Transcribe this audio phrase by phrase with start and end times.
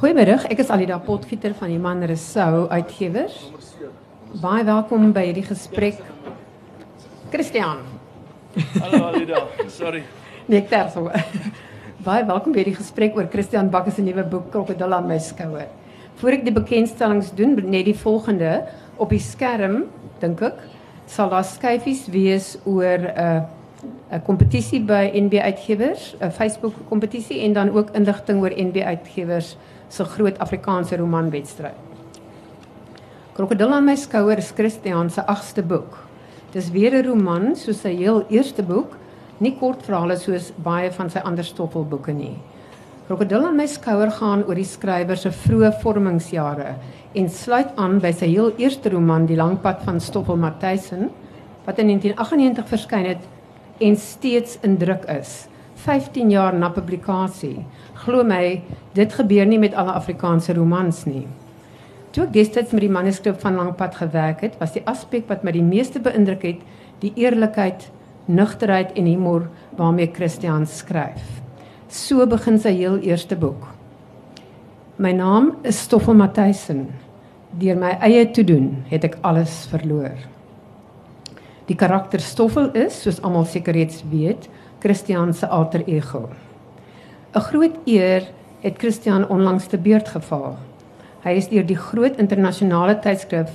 [0.00, 3.34] Goeiemiddag, ek is Alida Potgieter van die Man Resou Uitgewers.
[4.40, 5.98] Baie welkom by hierdie gesprek.
[7.28, 7.82] Christian.
[8.78, 10.00] Hallo Alida, sorry.
[10.46, 11.02] Nee, ek terso.
[12.06, 15.68] Baie welkom by hierdie gesprek oor Christian Bakker se nuwe boek Krokodil aan my skouer.
[16.22, 18.54] Voor ek die bekendstellings doen, net die volgende
[18.96, 19.82] op die skerm,
[20.24, 20.62] dink ek,
[21.12, 23.42] sal daar skyfies wees oor 'n uh,
[24.16, 29.58] 'n kompetisie by NB Uitgewers, 'n Facebook kompetisie en dan ook inligting oor NB Uitgewers
[29.90, 31.74] se groot Afrikaanse romanwedstryd.
[33.34, 35.98] Krokodil aan my skouer is Christian se 8ste boek.
[36.52, 38.96] Dis weer 'n roman soos sy heel eerste boek,
[39.38, 42.36] nie kortverhale soos baie van sy ander stoffelboeke nie.
[43.06, 46.74] Krokodil aan my skouer gaan oor die skrywer se vroeë vormingsjare
[47.14, 51.10] en sluit aan by sy heel eerste roman Die lang pad van Stoffel Matthijssen
[51.64, 53.24] wat in 1998 verskyn het
[53.80, 55.49] en steeds in druk is.
[55.84, 57.64] 15 jaar na publikasie.
[58.04, 58.60] Glo my,
[58.96, 61.26] dit gebeur nie met alle Afrikaanse romans nie.
[62.10, 65.54] Toe ek destyds met die manuskrip van Langpad gewerk het, was die aspek wat my
[65.54, 66.64] die meeste beïndruk het,
[67.00, 67.86] die eerlikheid,
[68.26, 69.46] nugterheid en humor
[69.78, 71.22] waarmee Christian skryf.
[71.88, 73.68] So begin sy heel eerste boek.
[75.00, 76.88] My naam is Stoffel Matthijssen.
[77.58, 80.18] Deur my eie te doen, het ek alles verloor.
[81.70, 86.28] Die karakter Stoffel is, soos almal seker reeds weet, Christian se alter ego.
[87.34, 88.22] 'n Groot eer
[88.60, 90.56] het Christian onlangs te beurt geval.
[91.22, 93.50] Hy is deur die groot internasionale tydskrif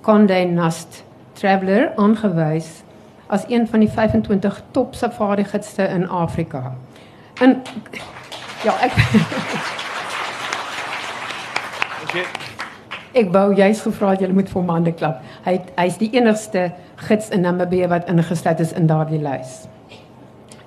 [0.00, 2.82] Condé Nast Traveller aangewys
[3.26, 6.76] as een van die 25 top safari gidste in Afrika.
[7.40, 7.62] En
[8.64, 8.92] ja, ek
[12.08, 12.24] Okay.
[13.18, 15.22] Ek wou juist gevra het jy moet vir hom hande klap.
[15.46, 16.68] Hy hy's die enigste
[17.08, 19.64] gids in Namibië wat ingesluit is in daardie lys.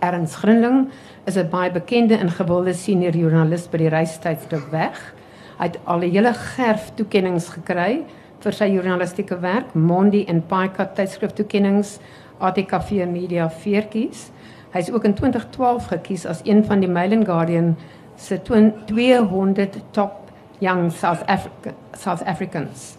[0.01, 0.89] Ernst Grinling
[1.25, 5.13] is 'n baie bekende en gewilde senior joernalis by die reistydskrif Weg.
[5.57, 8.03] Hy het al 'n hele gerf toekenninge gekry
[8.39, 11.99] vir sy joernalistieke werk, Mondi en Paika tydskrif toekenninge,
[12.39, 14.31] ATKV Media veertjies.
[14.73, 17.75] Hy is ook in 2012 gekies as een van die Mail and Guardian
[18.15, 22.97] se 200 top young South Africa South Africans.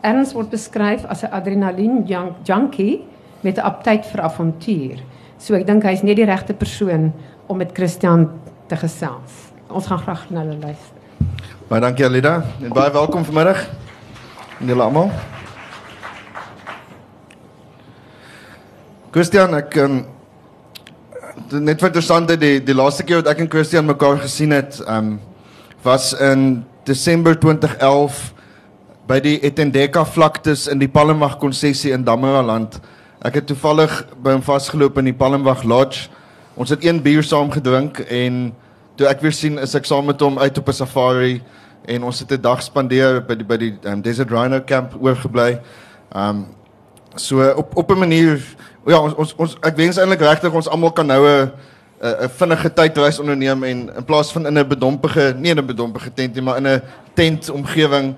[0.00, 3.04] Ernst word beskryf as 'n adrenalien junk junkie
[3.40, 4.98] met 'n aptyd vir avontuur.
[5.40, 7.14] So ek dink hy's net die regte persoon
[7.48, 8.26] om met Christian
[8.68, 9.46] te gesels.
[9.72, 10.98] Ons gaan graag na hulle luister.
[11.70, 13.62] Baie dankie Alida en baie welkom vanmiddag.
[14.60, 15.08] Julle almal.
[19.14, 20.02] Christian, ek um,
[21.56, 25.16] net vir interessant die die laaste keer wat ek en Christian mekaar gesien het, um
[25.80, 28.34] was in Desember 2011
[29.08, 32.76] by die Etendeka vlaktes in die Palmwag konsessie in Damaraland.
[33.20, 33.92] Ek het toevallig
[34.24, 36.06] by hom vasgeloop in die Palmwag Lodge.
[36.56, 38.46] Ons het een bier saam gedrink en
[38.96, 41.42] toe ek weer sien is ek saam met hom uit op 'n safari
[41.84, 45.60] en ons het 'n dag spandeer by die by die um, Desert Rhino camp oorgebly.
[46.16, 46.46] Um
[47.14, 48.40] so op op 'n manier
[48.86, 51.52] ja ons ons, ons ek wens eintlik regtig ons almal kan nou 'n
[52.00, 56.12] 'n vinnige tydreis onderneem en in plaas van in 'n bedompige, nie in 'n bedompige
[56.14, 56.82] tent nie, maar in 'n
[57.14, 58.16] tent omgewing.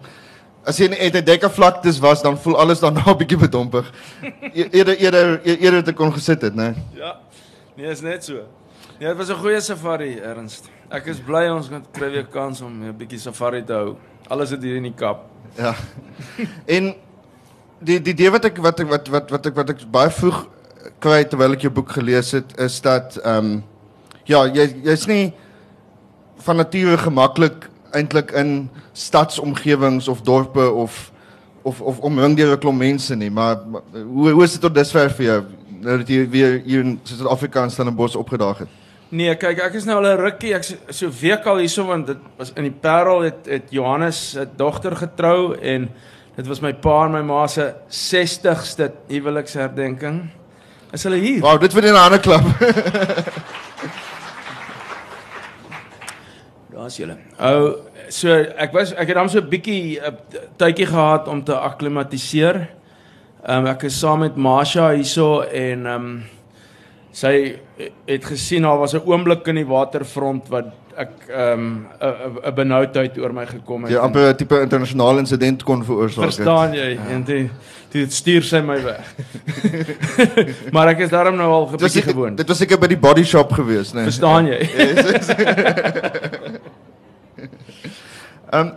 [0.65, 3.91] As jy net 'n dekke vlaktes was, dan voel alles dan 'n bietjie bedompig.
[4.55, 6.75] E-, eerder eerder eerder te kon gesit het, né?
[6.95, 7.19] Ja.
[7.77, 8.47] Nee, is net so.
[8.99, 10.71] Nee, dit was 'n goeie safari, Ernst.
[10.91, 13.97] Ek is bly ons kan kry weer kans om 'n bietjie safari te hou.
[14.29, 15.27] Alles het hier in die Kaap.
[15.57, 15.75] Ja.
[16.67, 16.95] En
[17.81, 20.47] die die idee wat ek wat ek wat wat wat ek wat ek baie vroeg
[21.03, 23.65] kry terwyl ek jou boek gelees het, is dat ehm um,
[24.25, 25.33] ja, jy jy's nie
[26.45, 31.11] van nature gemaklik eintlik in stadsomgewings of dorpe of
[31.63, 34.75] of of omring deur 'n klomp mense nie, maar, maar hoe hoe is dit tot
[34.75, 35.43] dusver vir jou
[35.83, 38.69] nou dat jy weer hier in Suid-Afrika in Stellenbosch opgedaag het?
[39.09, 42.19] Nee, kyk, ek is nou al 'n rukkie, ek so week al hierso want dit
[42.39, 45.91] was in die Parel het het Johannes se dogter getrou en
[46.37, 50.31] dit was my pa en my ma se 60ste huweliksherdenking.
[50.93, 51.41] Is hulle hier?
[51.41, 52.43] Wow, dit vir 'n ander klap.
[56.83, 57.15] Daar's julle.
[57.39, 57.67] Ou,
[58.11, 60.17] so ek was ek het dan so 'n bietjie 'n
[60.59, 62.57] tydjie gehad om te akklimatiseer.
[63.47, 66.25] Ehm um, ek is saam met Masha hierso en ehm um,
[67.13, 67.61] sy
[68.07, 71.87] het gesien daar was 'n oomblik in die waterfront wat ek ehm um,
[72.45, 73.93] 'n benoudheid oor my gekom het.
[73.93, 76.35] Ja, amper 'n tipe internasionale insident kon veroorsaak het.
[76.35, 76.95] Verstaan jy?
[76.95, 77.07] Ja.
[77.09, 77.51] En dit
[77.93, 79.15] dit stuur sy my weg.
[80.75, 82.37] maar ek is daarom nou al 'n bietjie gewoond.
[82.37, 83.95] Dit was seker by die body shop gewees, né?
[83.95, 84.05] Nee.
[84.05, 84.61] Verstaan jy?
[88.53, 88.73] Ehm um,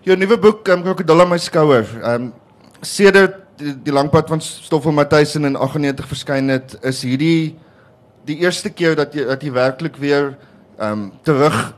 [0.00, 1.86] jou nuwe boek, um, Krokodil aan my skouer.
[2.02, 2.32] Ehm um,
[2.80, 7.56] sedert die, die langpad van Stoffel Matthijssen in 98 verskyn het, is hierdie
[8.28, 10.32] die eerste keer dat jy dat jy werklik weer
[10.78, 11.74] ehm um, terug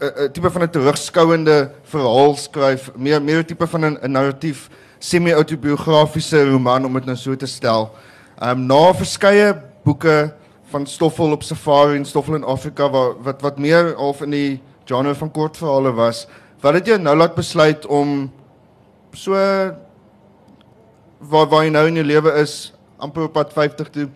[0.00, 4.68] 'n 'n tipe van 'n terugskouende verhaal skryf, meer meer tipe van 'n narratief
[4.98, 7.90] semi-autobiografiese roman om dit nou so te stel.
[8.38, 9.54] Ehm um, na verskeie
[9.84, 10.34] boeke
[10.70, 14.60] van Stoffel op Safari en Stoffel in Afrika wat wat wat meer of in die
[14.84, 16.26] genre van kortverhale was,
[16.60, 18.32] wat het jou nou laat besluit om
[19.12, 19.32] so
[21.18, 24.08] waar waar jy nou in jou lewe is amper op pad 50 toe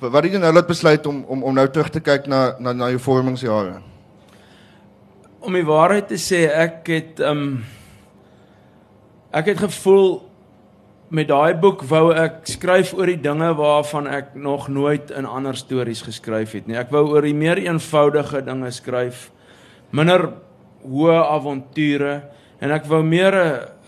[0.00, 2.72] wat het jy nou laat besluit om om om nou terug te kyk na na
[2.72, 3.80] na jou vormingsjare?
[5.40, 7.62] Om die waarheid te sê, ek het um,
[9.32, 10.20] ek het gevoel
[11.10, 15.56] met daai boek wou ek skryf oor die dinge waarvan ek nog nooit in ander
[15.58, 16.78] stories geskryf het nie.
[16.78, 19.30] Ek wou oor die meer eenvoudige dinge skryf,
[19.90, 20.28] minder
[20.86, 22.14] hoë avonture
[22.60, 23.80] en ek wou meer 'n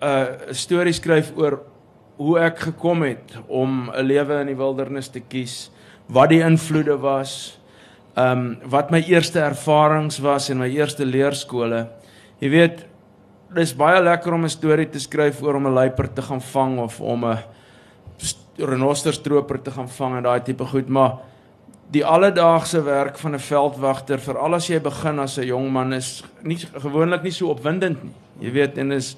[0.00, 1.60] 'n storie skryf oor
[2.20, 5.70] hoe ek gekom het om 'n lewe in die wildernis te kies,
[6.06, 7.58] wat die invloede was,
[8.14, 11.88] ehm um, wat my eerste ervarings was in my eerste leerskole.
[12.40, 12.84] Jy weet,
[13.54, 16.78] dis baie lekker om 'n storie te skryf oor om 'n luiperd te gaan vang
[16.78, 17.38] of om 'n
[18.58, 21.18] renosterstroper te gaan vang en daai tipe goed, maar
[21.90, 26.22] die alledaagse werk van 'n veldwagter, veral as jy begin as 'n jong man is
[26.42, 28.14] nie gewoonlik nie so opwindend nie.
[28.40, 29.16] Jy weet en is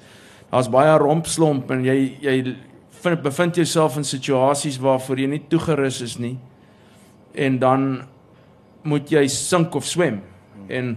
[0.51, 2.55] daar's baie rompslomp en jy jy
[3.03, 6.37] vind bevind jouself in situasies waarvoor jy nie toegerus is nie.
[7.33, 7.89] En dan
[8.83, 10.21] moet jy sink of swem.
[10.67, 10.95] En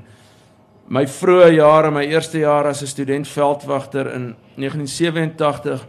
[0.88, 5.86] my vroeë jare, my eerste jaar as 'n student veldwagter in 1987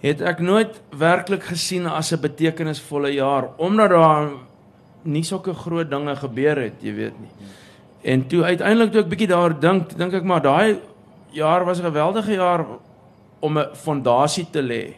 [0.00, 4.30] het ek nooit werklik gesien as 'n betekenisvolle jaar omdat daar
[5.02, 7.30] nie sulke groot dinge gebeur het, jy weet nie.
[8.02, 10.80] En toe uiteindelik toe ek bietjie daar dink, dink ek maar daai
[11.30, 12.66] jaar was 'n geweldige jaar
[13.44, 14.94] om 'n fondasie te lê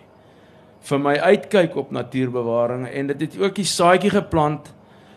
[0.86, 4.72] vir my uitkyk op natuurbewaring en dit het ook die saadjie geplant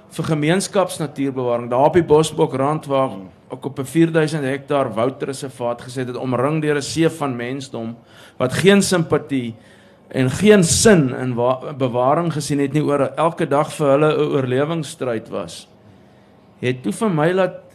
[0.10, 3.12] vir gemeenskapsnatuurbewaring daar op die Bosbokrand waar
[3.50, 7.98] ook op 'n 4000 hektaar woudreservaat gesit het omring deur 'n see van mensdom
[8.38, 9.56] wat geen simpatie
[10.08, 11.36] en geen sin in
[11.78, 15.68] bewaring gesien het nie oor elke dag vir hulle 'n oorlewingsstryd was.
[16.60, 17.69] Het toe vir my laat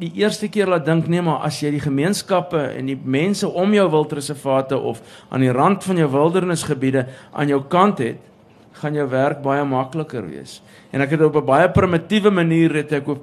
[0.00, 3.74] die eerste keer laat dink nee maar as jy die gemeenskappe en die mense om
[3.76, 8.18] jou wildreservate of aan die rand van jou wildernisgebiede aan jou kant het
[8.80, 10.60] gaan jou werk baie makliker wees.
[10.94, 13.20] En ek het op 'n baie primitiewe manier het ek op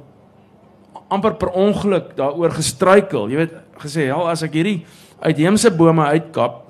[1.10, 3.30] amper per ongeluk daaroor gestruikel.
[3.30, 4.86] Jy weet, gesê, "Ja, as ek hierdie
[5.22, 6.64] uitheemse bome uitkap,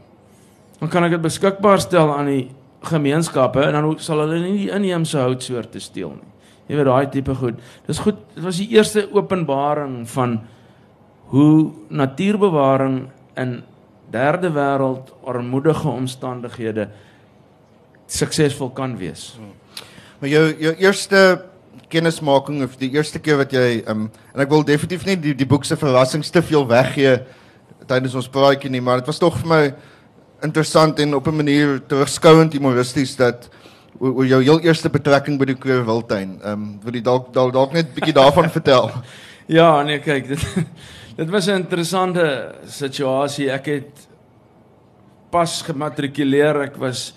[0.79, 2.49] dan kan ek dit beskikbaar stel aan die
[2.81, 6.36] gemeenskappe en dan sal hulle nie die inheemse houtsoorte steel nie."
[6.67, 7.59] Jy weet daai tipe goed.
[7.87, 8.19] Dis goed.
[8.35, 10.39] Dit was die eerste openbaring van
[11.31, 13.61] hoe natuurbewaring in
[14.11, 16.87] derde wêreld armoedige omstandighede
[18.07, 19.33] suksesvol kan wees.
[20.19, 21.21] Maar jou jou eerste
[21.91, 25.47] kennismaking of die eerste keer wat jy um, en ek wil definitief nie die die
[25.47, 27.19] boek se verrassings te veel weggee
[27.87, 29.61] tydens ons praatjie nie, maar dit was tog vir my
[30.43, 33.49] interessant en op 'n manier terugskouend humoristies dat
[33.99, 36.39] oor jou heel eerste betrekking by die Kruger Wildtuin.
[36.41, 38.91] Ehm um, wil jy dalk dalk dalk net 'n bietjie daarvan vertel?
[39.47, 40.41] Ja, nee, kyk, dit
[41.21, 43.49] dit was 'n interessante situasie.
[43.51, 44.07] Ek het
[45.31, 46.61] pas gematrikuleer.
[46.61, 47.13] Ek was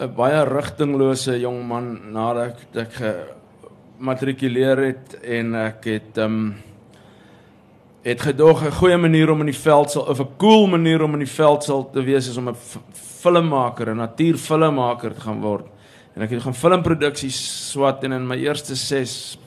[0.00, 6.54] 'n baie rigtinglose jong man nadat ek, ek gematrikuleer het en ek het ehm um,
[8.02, 11.12] het gedog 'n goeie manier om in die veld sal of 'n cool manier om
[11.12, 12.56] in die veld sal te wees is om 'n
[13.20, 15.66] filmmaker, 'n natuurfilmmaker te gaan word.
[16.20, 17.38] En ek het gaan filmproduksies
[17.70, 19.38] swat en in my eerste 6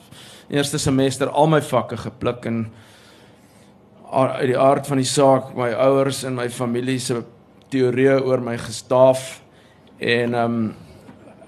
[0.50, 2.66] eerste semester al my vakke gepluk en
[4.10, 7.22] uit die aard van die saak my ouers en my familie se
[7.70, 9.44] teorieë oor my gestaaf
[9.98, 10.72] En ehm um,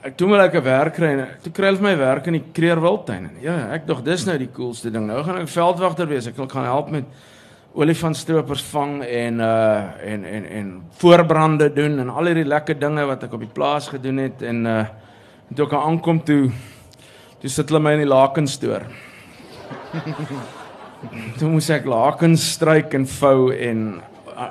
[0.06, 2.44] ek toe moet ek 'n werk kry en toe kry hulle my werk in die
[2.52, 3.30] Kreerwildtuin.
[3.42, 5.06] Ja, ek dog dis nou die coolste ding.
[5.06, 6.26] Nou gaan ek veldwagter wees.
[6.26, 7.04] Ek wil gaan help met
[7.74, 13.24] olifantstroopers vang en uh en en en voorbrande doen en al hierdie lekker dinge wat
[13.24, 14.84] ek op die plaas gedoen het en uh
[15.54, 16.50] toe ek aankom toe
[17.40, 18.86] toe sit hulle my in die lakens stoor.
[21.38, 23.84] toe moes ek lakens stryk en vou en
[24.32, 24.48] uh,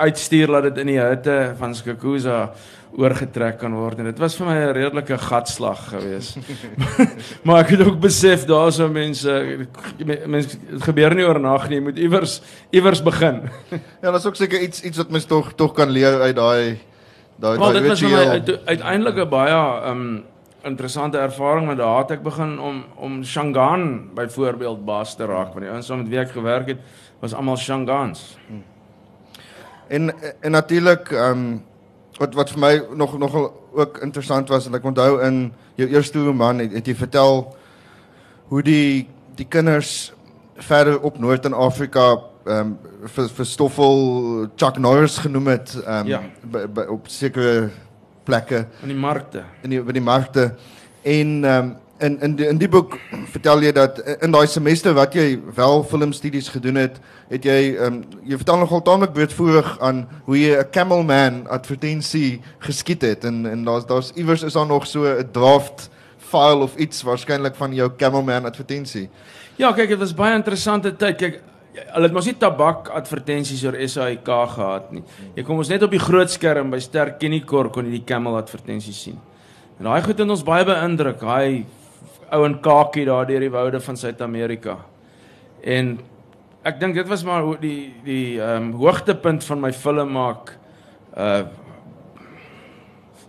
[0.00, 2.50] uitstuur laat dit in die hutte van Skakuza
[2.98, 6.42] oorgetrek kan word en dit was vir my 'n redelike gatslag geweest.
[7.46, 9.30] maar ek het ook besef daar's so mense
[10.26, 12.40] mense dit gebeur nie oornag nie, jy moet iewers
[12.74, 13.48] iewers begin.
[14.02, 16.89] ja, daar's ook seker iets iets wat mens tog tog kan leer uit daai
[17.40, 20.24] daai daai dit was my uit, uiteindelik 'n baie um
[20.62, 25.60] interessante ervaring want daar het ek begin om om Shangaan byvoorbeeld baas te raak want
[25.60, 26.78] die ouens met wie ek gewerk het
[27.20, 28.36] was almal Shangaans.
[28.46, 28.64] Hmm.
[29.88, 31.64] En en natuurlik um
[32.18, 36.18] wat wat vir my nog nogal ook interessant was en ek onthou in jou eerste
[36.18, 37.56] roman het, het jy vertel
[38.48, 40.12] hoe die die kinders
[40.54, 42.78] verder op Noord in Afrika ehm um,
[43.14, 46.20] vir vir Stoffel Chuck Norris genoem het ehm um, Ja.
[46.42, 47.70] by, by, op sekere
[48.24, 49.44] plekke in die markte.
[49.62, 50.50] in die by die markte
[51.02, 52.94] en ehm um, in in die, in die boek
[53.32, 56.96] vertel jy dat in daai semester wat jy wel filmstudies gedoen het,
[57.28, 62.40] het jy ehm um, jy vertel nogal taamlik breedvoerig aan hoe jy 'n Camelman advertensie
[62.58, 65.90] geskiet het en en daar's daar's iewers is daar nog so 'n draft
[66.30, 69.08] file of iets waarskynlik van jou Camelman advertensie.
[69.56, 71.16] Ja, kyk, dit was baie interessante tyd.
[71.16, 71.40] Kyk,
[71.74, 75.02] hulle het mos nie tabak advertensies oor SAIK gehad nie.
[75.36, 78.38] Jy kom ons net op die groot skerm by Ster Kennikor kon jy die Camel
[78.40, 79.20] advertensies sien.
[79.78, 81.22] En daai goed het ons baie beïndruk.
[81.22, 81.64] Daai
[82.30, 84.76] ou en kakie daar deur die woude van Suid-Amerika.
[85.62, 85.98] En
[86.66, 90.54] ek dink dit was maar die die ehm um, hoogtepunt van my film maak
[91.16, 91.42] uh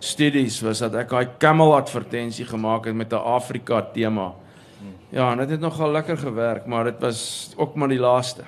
[0.02, 4.32] studies was dat ek daai Camel advertensie gemaak het met 'n Afrika tema.
[5.12, 8.42] Ja, en dit het nogal lekker gewerk, maar dit was ook maar die laaste.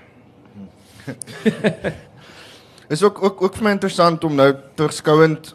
[2.88, 5.54] Is ook ook ook vir my interessant om nou terugskouend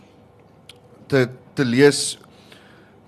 [1.09, 2.19] te te lees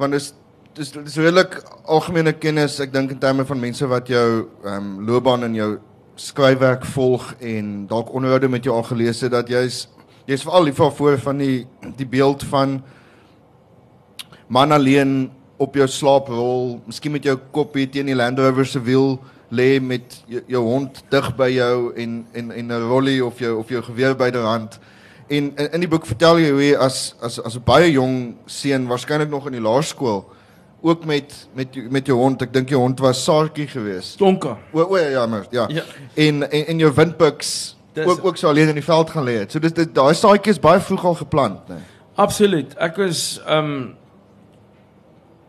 [0.02, 0.32] want dis
[0.74, 4.88] dis dis redelik algemene kennis ek dink in terme van mense wat jou ehm um,
[5.06, 5.70] loopbaan in jou
[6.16, 9.84] skryfwerk volg en dalk onderhoude met jou al gelees het dat jy's
[10.26, 11.68] jy's veral lief voor van die
[12.02, 12.82] die beeld van
[14.48, 15.30] man alleen
[15.62, 19.20] op jou slaaprol, miskien met jou koppie teen die Land Rover se wiel
[19.52, 23.58] lê met jou, jou hond dig by jou en en en 'n rollie of jou
[23.60, 24.80] of jou geweer byderhand.
[25.28, 28.36] En in, in die boek vertel jy hoe jy as as as 'n baie jong
[28.46, 30.26] seun waarskynlik nog in die laerskool
[30.82, 34.18] ook met met met jou hond, ek dink jou hond was Saartjie geweest.
[34.18, 34.58] Tonka.
[34.74, 35.68] O o ja, maar ja.
[35.70, 35.84] Ja.
[36.14, 39.38] En, en en jou windpiks Dis- ook ook so alleen in die veld gaan lê
[39.40, 39.52] het.
[39.52, 41.76] So dis daai saadjie is baie vroeg al geplant, né?
[41.76, 41.84] Nee.
[42.16, 42.76] Absoluut.
[42.78, 43.96] Ek was ehm um,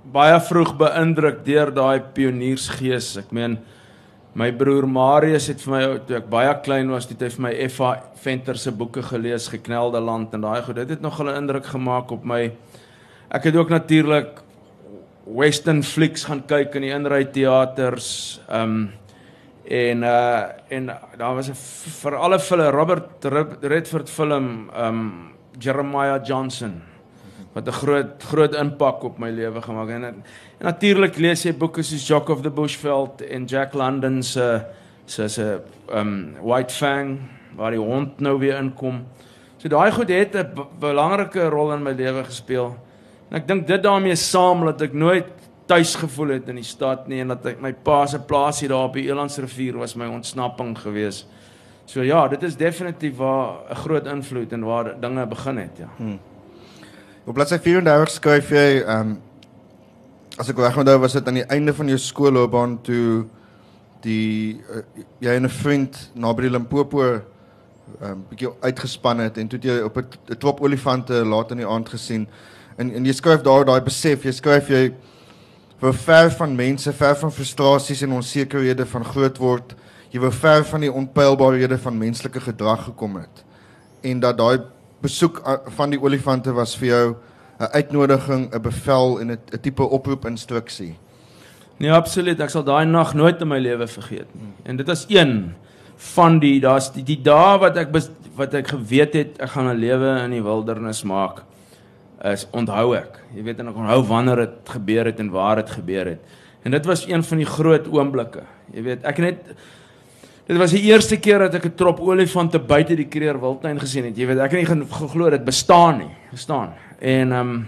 [0.05, 3.15] baie vroeg beïndruk deur daai pioniersgees.
[3.23, 3.59] Ek meen
[4.35, 7.53] my broer Marius het vir my toe ek baie klein was, het hy vir my
[7.67, 7.93] Effa
[8.23, 10.77] Venter se boeke gelees, Geknelde Land en daai goed.
[10.77, 12.53] Dit het nog 'n indruk gemaak op my.
[13.31, 14.41] Ek het ook natuurlik
[15.27, 18.41] western flicks gaan kyk in die inry teaters.
[18.49, 18.93] Ehm um,
[19.65, 21.55] en uh en daar was 'n
[22.03, 26.83] vir alle fille Robert Red- Redford film ehm um, Jeremiah Johnson
[27.53, 29.97] wat 'n groot groot impak op my lewe gemaak het.
[29.97, 30.25] En, en
[30.59, 34.63] natuurlik lees jy boeke soos Jock of the Bushveld en Jack London se
[35.05, 35.61] se se
[35.95, 37.19] um, White Fang
[37.57, 39.05] waar die hond nou weer inkom.
[39.59, 42.77] So daai goed het 'n belangrike rol in my lewe gespeel.
[43.31, 45.27] En ek dink dit daarmee saam dat ek nooit
[45.67, 48.89] tuis gevoel het in die stad nie en dat ek my pa se plaasie daar
[48.89, 51.27] op die Elandsrivier was my ontsnapping geweest.
[51.85, 55.89] So ja, dit is definitief waar 'n groot invloed en waar dinge begin het, ja.
[57.25, 59.19] Op bladsy 34 skryf jy ehm um,
[60.43, 63.29] as ek reg onthou was dit aan die einde van jou skoolloopbaan toe
[64.03, 64.83] die uh,
[65.23, 67.23] jy en 'n vriend naby die Limpopo ehm
[68.09, 71.63] um, bietjie uitgespan het en toe het jy op 'n 'n trop olifante laat in
[71.63, 72.27] die aand gesien.
[72.77, 74.93] En en jy skryf daar daai besef, jy skryf jy
[75.79, 79.77] wou ver van mense, ver van frustrasies en onsekerhede van groot word.
[80.11, 83.45] Jy wou ver van die onpylbaarhede van menslike gedrag gekom het.
[84.03, 84.59] En dat daai
[85.03, 85.43] besoek
[85.77, 87.17] van die olifante was vir jou
[87.61, 90.97] 'n uitnodiging, 'n bevel en 'n tipe oproep instruksie.
[91.79, 92.41] Nee, absoluut.
[92.41, 94.53] Ek sal daai nag nooit in my lewe vergeet nie.
[94.65, 95.55] En dit is een
[96.15, 99.69] van die daar's die, die dae wat ek bes, wat ek geweet het ek gaan
[99.69, 101.43] 'n lewe in die wildernis maak.
[102.25, 103.19] Is onthou ek.
[103.35, 106.21] Jy weet en ek onthou wanneer dit gebeur het en waar dit gebeur het.
[106.63, 108.43] En dit was een van die groot oomblikke.
[108.73, 109.57] Jy weet, ek het net
[110.53, 114.05] Dit was die eerste keer dat ek 'n trop olifante buite die Kreer Wildtuin gesien
[114.05, 114.17] het.
[114.17, 116.11] Jy weet, ek het nie geglo dit bestaan nie.
[116.29, 116.75] Verstaan?
[117.01, 117.67] En ehm um,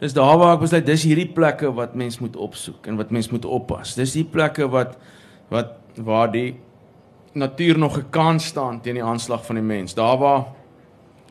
[0.00, 3.30] Dis daar waar ek besluit dis hierdie plekke wat mens moet opsoek en wat mens
[3.30, 3.94] moet oppas.
[3.94, 4.98] Dis die plekke wat
[5.48, 6.56] wat waar die
[7.32, 9.94] natuur nog 'n kans staan teen die aanslag van die mens.
[9.94, 10.44] Daar waar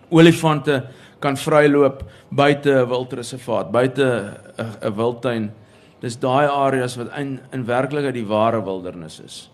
[0.09, 0.85] olifante
[1.19, 4.37] kan vryloop buite 'n wildreservaat, buite
[4.81, 5.51] 'n wildtuin.
[5.99, 9.52] Dis daai areas wat in in werklikheid die ware wildernis is.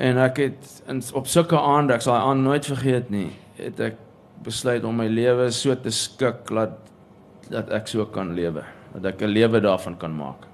[0.00, 3.28] En ek het in, op sulke aande, ek sal aand nooit vergeet nie,
[3.60, 3.98] het ek
[4.44, 6.78] besluit om my lewe so te skik dat
[7.50, 8.62] dat ek so kan lewe,
[8.94, 10.46] dat ek 'n lewe daarvan kan maak.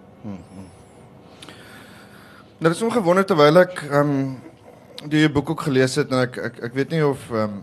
[2.59, 4.37] Nou dis ongewonder terwyl ek ehm um,
[5.13, 7.63] die boek ook gelees het en ek ek ek weet nie of ehm um,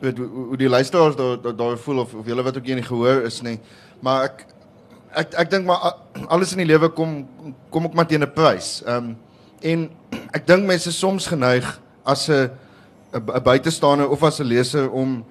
[0.00, 2.74] weet hoe, hoe- die luisteraars daar daar, daar voel of of julle wat ook hier
[2.80, 3.60] nie gehoor is nie,
[4.00, 4.46] maar ek
[5.14, 5.92] ek ek dink maar
[6.28, 7.28] alles in die lewe kom
[7.70, 8.82] kom ook maar teen 'n prys.
[8.86, 9.16] Ehm um,
[9.60, 9.90] en
[10.32, 11.66] ek dink mense is soms geneig
[12.04, 12.50] as 'n
[13.14, 15.24] 'n buitestander of as 'n leser om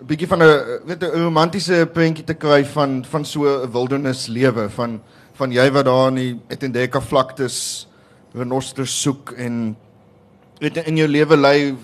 [0.00, 4.26] 'n bietjie van 'n weet 'n romantiese prentjie te kry van van so 'n wildernis
[4.26, 5.00] lewe van
[5.34, 7.86] van jy wat daar in die Etendeka vlaktes
[8.34, 9.76] renosters soek en
[10.60, 11.76] weet in jou lewe lê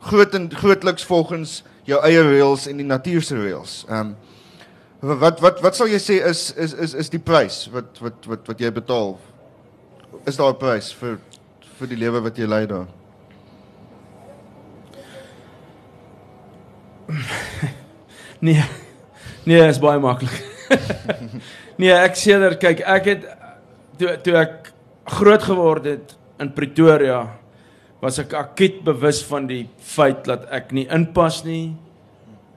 [0.00, 3.84] groot en grootliks volgens jou eie reëls en die natuur se reëls.
[3.88, 4.16] Ehm um,
[5.20, 8.46] wat wat wat sal jy sê is is is is die prys wat wat wat
[8.48, 9.18] wat jy betaal?
[10.24, 11.18] Is daar 'n prys vir
[11.78, 12.86] vir die lewe wat jy lei daar?
[18.46, 18.64] nee.
[19.44, 20.36] Nee, is baie maklik.
[21.80, 23.26] nee, ek dat kyk, ek het
[24.00, 24.72] toe toe ek
[25.18, 27.26] groot geword het in Pretoria
[28.02, 31.72] was ek akut bewus van die feit dat ek nie inpas nie.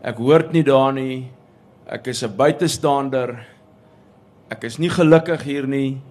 [0.03, 1.27] Ek hoort nie daar nie.
[1.87, 3.47] Ek is 'n buitestander.
[4.51, 6.01] Ek is nie gelukkig hier nie.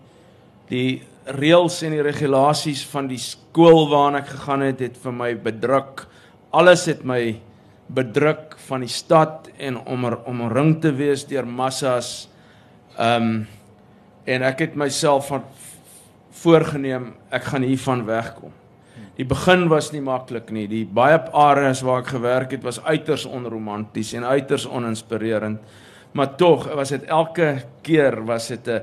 [0.69, 5.33] Die reëls en die regulasies van die skool waarna ek gegaan het, het vir my
[5.35, 6.07] bedruk.
[6.55, 7.39] Alles het my
[7.87, 12.29] bedruk van die stad en om er, om omring te wees deur massas.
[12.97, 13.47] Ehm um,
[14.27, 15.45] en ek het myself van
[16.35, 18.51] voorgenem ek gaan hiervan wegkom.
[19.15, 20.67] Die begin was nie maklik nie.
[20.67, 25.63] Die baie areas waar ek gewerk het was uiters onromanties en uiters oninspirerend.
[26.13, 28.83] Maar tog was dit elke keer was dit 'n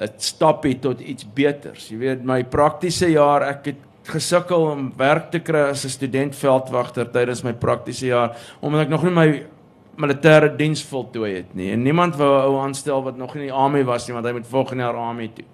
[0.00, 1.88] 'n stappie tot iets beters.
[1.88, 6.34] Jy weet my praktiese jaar, ek het gesukkel om werk te kry as 'n student
[6.34, 9.46] veldwagter tydens my praktiese jaar omdat ek nog nie my
[9.96, 11.72] militêre diens voltooi het nie.
[11.72, 14.26] En niemand wou 'n ou aanstel wat nog nie in die army was nie want
[14.26, 15.44] hy moet volgende jaar army toe.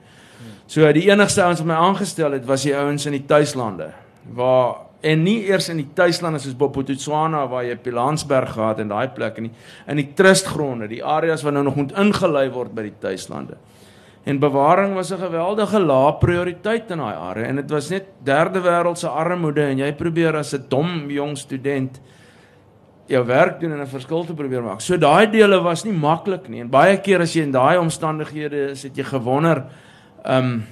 [0.67, 3.93] So die enigste ouens wat my aangestel het was die ouens in die tuislande
[4.35, 9.09] waar en nie eers in die tuislande soos Bophuthatswana waar jy Pilansberg gehad en daai
[9.15, 9.53] plekke nie
[9.87, 13.57] in die trustgronde, die areas wat nou nog moet ingelei word by die tuislande.
[14.25, 18.61] En bewaring was 'n geweldige lae prioriteit in daai area en dit was net derde
[18.61, 22.01] wêreldse armoede en jy probeer as 'n dom jong student
[23.07, 24.81] jou werk doen en 'n verskil te probeer maak.
[24.81, 28.71] So daai dele was nie maklik nie en baie keer as jy in daai omstandighede
[28.71, 29.65] is, het jy gewonder,
[30.25, 30.65] ehm um,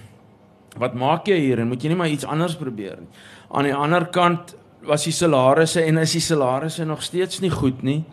[0.78, 3.08] wat maak jy hier en moet jy nie maar iets anders probeer nie.
[3.50, 4.54] Aan die ander kant
[4.86, 8.04] was die salarisse en is die salarisse nog steeds nie goed nie.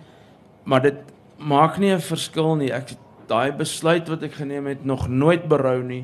[0.63, 0.95] Maar dit
[1.37, 2.71] maak nie 'n verskil nie.
[2.71, 2.95] Ek
[3.33, 6.03] daai besluit wat ek geneem het nog nooit berou nie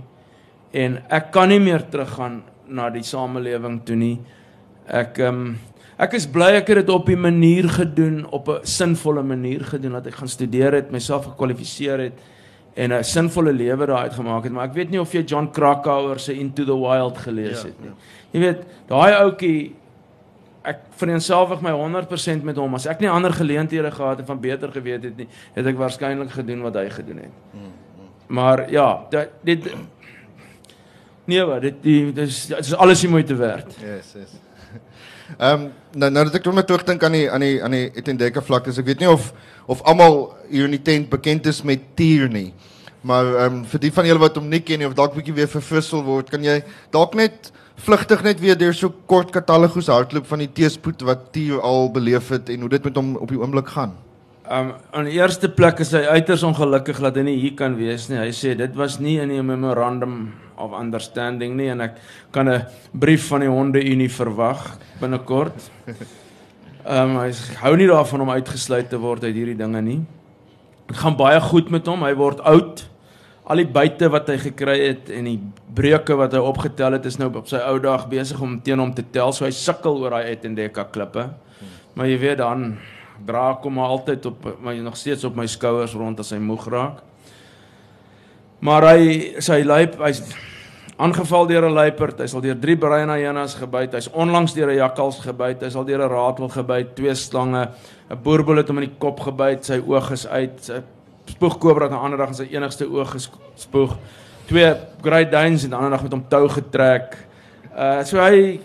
[0.73, 4.17] en ek kan nie meer teruggaan na die samelewing toe nie.
[4.85, 5.57] Ek ehm um,
[5.99, 9.91] ek is bly ek het dit op 'n manier gedoen, op 'n sinvolle manier gedoen
[9.91, 12.13] dat ek gaan studeer het, myself gekwalifiseer het
[12.75, 16.19] en 'n sinvolle lewe daar uitgemaak het, maar ek weet nie of jy John Krakauer
[16.19, 17.89] se Into the Wild gelees ja, het nie.
[17.89, 17.95] Ja.
[18.31, 19.75] Jy weet, daai ouetjie
[20.67, 22.75] ek vereenselwig my 100% met hom.
[22.75, 26.33] As ek nie ander geleenthede gehad het van beter geweet het nie, het ek waarskynlik
[26.35, 27.63] gedoen wat hy gedoen het.
[28.27, 29.71] Maar ja, dit dit
[31.25, 33.73] nee, wat dit dit is dit is alles nie moeite werd.
[33.81, 34.35] Yes, yes.
[35.37, 38.41] Ehm um, nou nou dat ek net terugdink aan die aan die aan die Etendeka
[38.41, 39.31] vlakte, ek weet nie of
[39.65, 42.53] of almal hier in die tent bekend is met Tier nie.
[43.01, 45.33] Maar ehm um, vir die van julle wat hom nie ken nie of dalk bietjie
[45.33, 46.59] weer verfrissel word, kan jy
[46.91, 47.51] dalk net
[47.85, 52.29] vlugtig net weer deur so kort katalogus hardloop van die teespoed wat Tio al beleef
[52.33, 53.95] het en hoe dit met hom op die oomblik gaan.
[54.49, 58.07] Um aan die eerste plek is hy uiters ongelukkig dat hy nie hier kan wees
[58.09, 58.17] nie.
[58.17, 61.99] Hy sê dit was nie in die memorandum of understanding nie en ek
[62.31, 65.69] kan 'n brief van die honde unie verwag binnekort.
[66.89, 69.99] Um hy hou nie daarvan om uitgesluit te word uit hierdie dinge nie.
[70.87, 72.01] Dit gaan baie goed met hom.
[72.01, 72.88] Hy word oud
[73.49, 75.39] al die buite wat hy gekry het en die
[75.73, 78.91] breuke wat hy opgetel het is nou op sy ou dag besig om teen hom
[78.93, 81.25] te tel so hy sukkel oor daai Etendeka klippe.
[81.97, 82.75] Maar jy weet dan
[83.25, 86.67] dra kom maar altyd op maar nog steeds op my skouers rond as hy moeg
[86.69, 87.01] raak.
[88.61, 90.21] Maar hy sy luip hy's
[90.99, 92.19] aangeval deur 'n luiperd.
[92.19, 93.93] Hy's al deur 3 bruin hyenas gebyt.
[93.93, 95.61] Hy's onlangs deur 'n jakkals gebyt.
[95.61, 97.69] Hy's al deur 'n ratel gebyt, twee slange,
[98.11, 99.65] 'n boerbul het hom in die kop gebyt.
[99.65, 100.71] Sy oog is uit.
[101.29, 103.97] Sy spoegkobra aan 'n ander dag in sy enigste oog gespoeg.
[104.47, 107.17] Twee Great Danes en 'n ander dag met hom tou getrek.
[107.77, 108.59] Uh so hy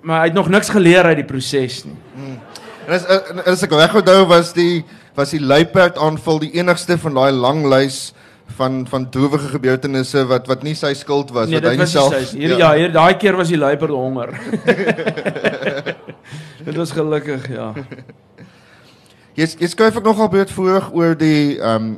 [0.00, 1.96] maar hy het nog niks geleer uit die proses nie.
[2.14, 2.40] Hmm.
[2.86, 3.04] En as
[3.46, 7.66] as ek reg onthou was die was die luiperd aanval die enigste van daai lang
[7.66, 8.14] lys
[8.56, 12.32] van van droewige gebeurtenisse wat wat nie sy skuld was nee, wat hy nie self
[12.32, 14.32] hier ja, ja hier daai keer was die luiperd honger.
[16.66, 17.74] dit was gelukkig ja.
[19.38, 21.88] Jy jy skryf ek nogal baie vroeg oor die ehm um,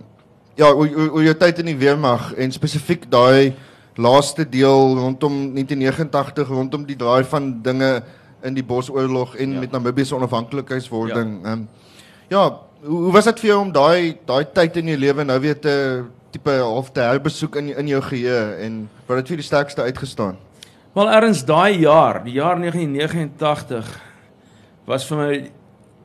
[0.59, 3.55] ja, oor, oor, oor jou tyd in die weermag en spesifiek daai
[3.97, 8.03] laaste deel rondom 1989 rondom die draai van dinge
[8.45, 9.61] in die Bosoorlog en ja.
[9.61, 11.39] met Namibië se onafhanklikheidswording.
[11.41, 11.53] Ja.
[11.53, 11.53] Ehm ja.
[11.53, 11.69] Um,
[12.29, 12.43] ja,
[12.85, 15.57] hoe, hoe was dit vir jou om daai daai tyd in jou lewe nou weer
[15.59, 15.75] te
[16.31, 20.37] tipe half te herbesoek in in jou geheue en wat het vir die sterkste uitgestaan?
[20.93, 23.89] Wel erns daai jaar, die jaar 1989
[24.87, 25.33] was vir my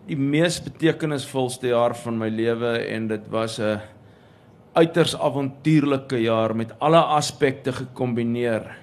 [0.07, 3.79] die mees betekenisvolste jaar van my lewe en dit was 'n
[4.73, 8.77] uiters avontuurlike jaar met alle aspekte gekombineer.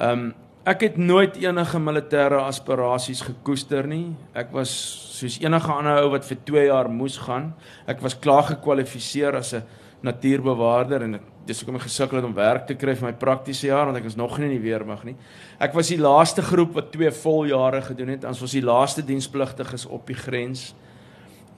[0.00, 0.34] Um
[0.68, 4.12] Ek het nooit enige militêre aspirasies gekoester nie.
[4.36, 4.68] Ek was
[5.16, 7.54] soos enige ander ou wat vir 2 jaar moes gaan.
[7.88, 9.62] Ek was klaar gekwalifiseer as 'n
[10.02, 13.88] natuurbewaarder en dis hoekom ek gesukkel het om werk te kry vir my praktiese jaar
[13.88, 15.16] want ek was nog nie in die weermag nie.
[15.58, 18.24] Ek was die laaste groep wat 2 voljare gedoen het.
[18.24, 20.70] Ons was die laaste dienspligtiges op die grens.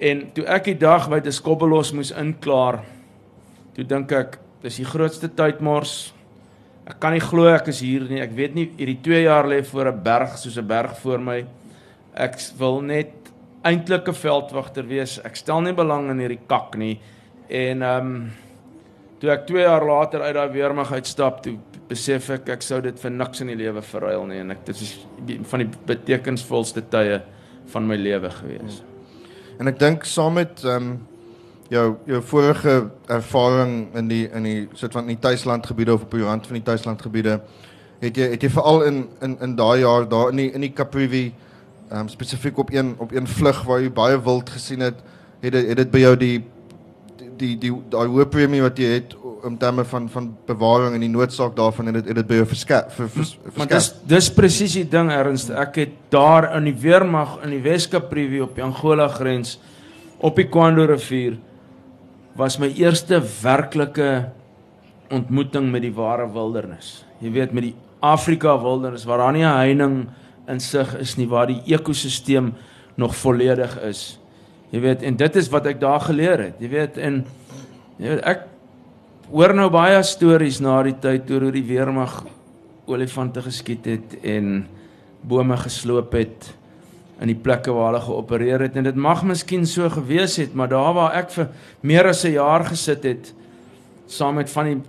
[0.03, 2.81] En toe ek die dag by Diskobbelos moes inklaar,
[3.77, 6.13] toe dink ek dis die grootste tydmors
[6.83, 8.19] Ek kan nie glo ek is hier nie.
[8.23, 11.47] Ek weet nie hierdie 2 jaar lê voor 'n berg soos 'n berg voor my.
[12.15, 13.13] Ek wil net
[13.65, 15.21] eintlik 'n veldwagter wees.
[15.25, 16.99] Ek stel nie belang in hierdie kak nie.
[17.53, 18.31] En ehm um,
[19.21, 21.59] toe ek 2 jaar later uit daai weermag uitstap, toe
[21.91, 24.81] besef ek ek sou dit vir niks in die lewe verruil nie en ek dit
[24.87, 24.95] is
[25.51, 27.21] van die betekenisvolste tye
[27.75, 28.81] van my lewe gewees.
[29.61, 30.95] En ek dink saam met ehm um,
[31.73, 32.73] jou jou vorige
[33.09, 36.59] ervaring in die in die soort van in die tuislandgebiede of op die rand van
[36.59, 37.39] die tuislandgebiede
[38.03, 40.73] het jy het jy veral in in in daai jaar daar in die in die
[40.73, 45.05] Caprivi ehm um, spesifiek op een op een vlug waar jy baie wild gesien het
[45.41, 46.37] het dit het dit by jou die
[47.39, 49.15] die die daai hoë premie wat jy het
[49.45, 52.97] in terme van van bewaring en die noodsaak daarvan het dit dit by jou verskaf
[52.97, 53.09] vir
[53.57, 57.63] Want dis dis presies die ding erns ek het daar in die weermag in die
[57.63, 59.59] Weskaprivi op die Angola grens
[60.23, 61.39] op die Kwando rivier
[62.39, 64.33] was my eerste werklike
[65.13, 67.03] ontmoeting met die ware wildernis.
[67.21, 70.09] Jy weet met die Afrika wildernis waar daar nie 'n heining
[70.49, 72.55] in sig is nie, waar die ekosisteem
[72.97, 74.19] nog volledig is.
[74.73, 76.61] Jy weet en dit is wat ek daar geleer het.
[76.63, 77.25] Jy weet en
[77.99, 78.47] jy weet ek
[79.33, 82.23] hoor nou baie stories na die tyd oor hoe die weermag
[82.91, 84.65] olifante geskiet het en
[85.23, 86.51] bome gesloop het
[87.23, 90.73] in die plekke waar hulle geopereer het en dit mag miskien so gewees het, maar
[90.73, 93.33] daar waar ek vir meer as 'n jaar gesit het
[94.07, 94.81] saam met van die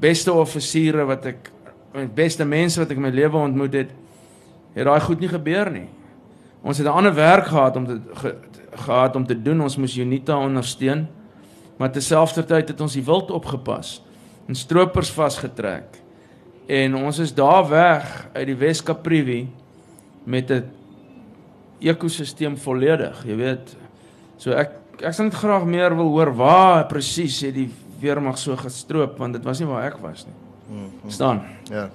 [0.00, 1.50] beste offisiere wat ek
[1.94, 3.90] my beste mense wat ek in my lewe ontmoet het,
[4.74, 5.88] het daai goed nie gebeur nie.
[6.62, 8.36] Ons het 'n ander werk gehad om te ge,
[8.72, 9.60] gehad om te doen.
[9.60, 11.08] Ons moes Unita ondersteun.
[11.76, 14.02] Maar terselfdertyd het ons die wild opgepas
[14.50, 15.96] en stroopers vasgetrek.
[16.70, 19.48] En ons is daar weg uit die Weskaprivi
[20.24, 20.64] met 'n
[21.80, 23.76] ekosisteem volledig, jy weet.
[24.36, 28.56] So ek ek sal net graag meer wil hoor waar presies het die weermag so
[28.56, 30.34] gestroop want dit was nie waar ek was nie.
[30.68, 31.42] Hmm, staan.
[31.70, 31.88] Ja.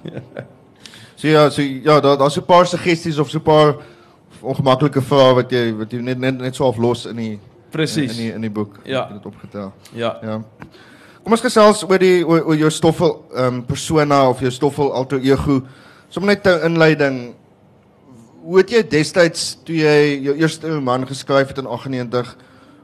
[1.18, 3.76] so ja, so ja, daar daar's 'n paar suggesties of so 'n paar
[4.52, 7.38] ongemaklike vrae wat jy wat jy net net net so aflos in die
[7.72, 9.06] presies in die in die boek ja.
[9.12, 9.72] dit opgetel.
[9.92, 10.16] Ja.
[10.22, 10.40] Ja.
[11.22, 14.92] Kom ons gesels oor die oor, oor jou stoffel ehm um, persona of jou stoffel
[14.94, 15.62] alter ego.
[16.08, 17.34] Sommige net 'n inleiding
[18.46, 22.36] hoe het jy destyds toe jy jou eerste roman geskryf het in 98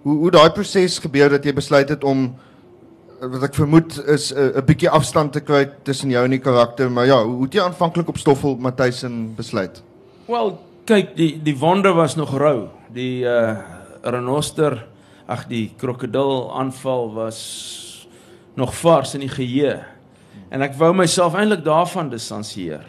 [0.03, 2.33] hoe hoe daai proses gebeur dat jy besluit het om
[3.23, 6.91] wat ek vermoed is 'n 'n bietjie afstand te kry tussen jou en die karakter
[6.91, 9.83] maar ja hoe het jy aanvanklik op Stoffel Matthysson besluit
[10.27, 13.57] Wel kyk die die wonde was nog rou die uh
[14.03, 14.81] renoster
[15.31, 17.39] ag die krokodil aanval was
[18.59, 19.77] nog vars in die geheue
[20.51, 22.83] en ek wou myself eintlik daarvan distansieer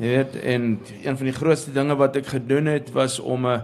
[0.00, 0.62] Jy weet en
[1.04, 3.60] een van die grootste dinge wat ek gedoen het was om 'n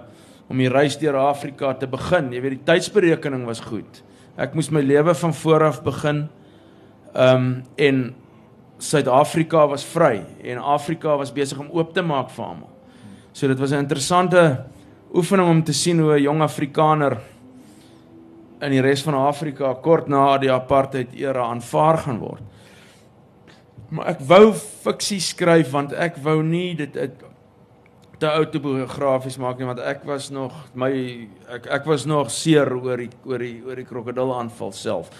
[0.49, 2.33] om die reis deur Afrika te begin.
[2.33, 4.03] Jy weet die tydsberekening was goed.
[4.37, 6.29] Ek moes my lewe van voor af begin.
[7.15, 8.15] Ehm um, en
[8.79, 12.76] Suid-Afrika was vry en Afrika was besig om oop te maak vir almal.
[13.37, 14.64] So dit was 'n interessante
[15.12, 17.20] oefening om te sien hoe 'n jong Afrikaner
[18.61, 22.42] in die res van Afrika kort na die apartheid era aanvaar gaan word.
[23.88, 26.92] Maar ek wou fiksie skryf want ek wou nie dit
[28.18, 32.96] te autobiografies maak nie want ek was nog my ek ek was nog seer oor
[32.96, 35.11] die oor die oor die krokodil aanval self.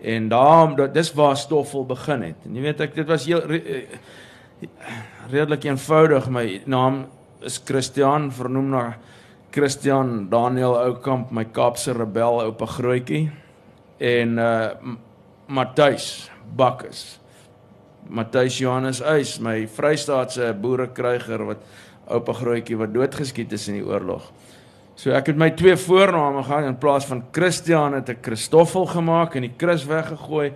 [0.00, 2.36] En daarom dis waar stoffel begin het.
[2.46, 3.42] En jy weet ek dit was heel
[5.30, 7.06] redelik eenvoudig my naam
[7.42, 8.82] is Christian vernoem na
[9.54, 13.28] Christian Daniel Oukamp my Kaapse rebel oupa grootjie
[13.98, 14.96] en uh
[15.48, 17.18] Matthys Bakkes
[18.08, 21.64] Matthys Johannes Uys, my Vrystaatse boerekryger wat
[22.08, 24.24] oupa grootjie wat doodgeskiet is in die oorlog.
[24.98, 29.36] So ek het my twee voorname gehad in plaas van Christian het ek Christoffel gemaak
[29.38, 30.50] en die Chris weggegooi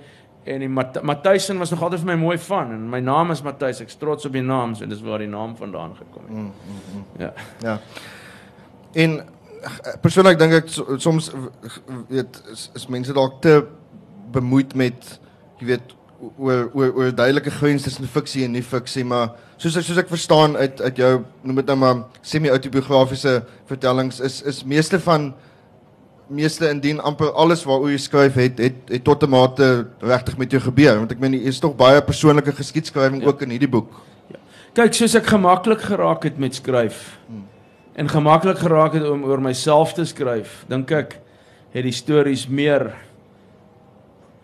[0.45, 3.43] en die Mat Matthysson was nog altyd vir my mooi van en my naam is
[3.47, 6.37] Matthys, ek trots op die naam en dis waar die naam vandaan gekom het.
[6.37, 7.05] Mm, mm, mm.
[7.23, 7.33] Ja.
[7.63, 7.79] Ja.
[8.93, 9.21] En
[10.03, 10.71] persoonlik dink ek
[11.03, 11.31] soms
[12.09, 13.61] weet is, is mense dalk te
[14.35, 15.19] bemoeid met
[15.61, 15.95] jy weet
[16.39, 20.57] oor oor oor duidelike grens tussen fiksie en nie fiksie, maar soos soos ek verstaan
[20.59, 25.33] uit uit jou noem dit nou maar semi-autobiografiese vertellings is is meeste van
[26.27, 30.51] meeste indien amper alles waaroor jy skryf het het, het tot 'n mate regtig met
[30.51, 33.29] jou gebeur want ek meen jy is tog baie persoonlike geskiedskrywing ja.
[33.29, 33.91] ook in hierdie boek.
[34.31, 34.39] Ja.
[34.73, 37.19] Kyk, soos ek gemaklik geraak het met skryf
[37.95, 41.21] en gemaklik geraak het om oor myself te skryf, dink ek
[41.73, 42.93] het die stories meer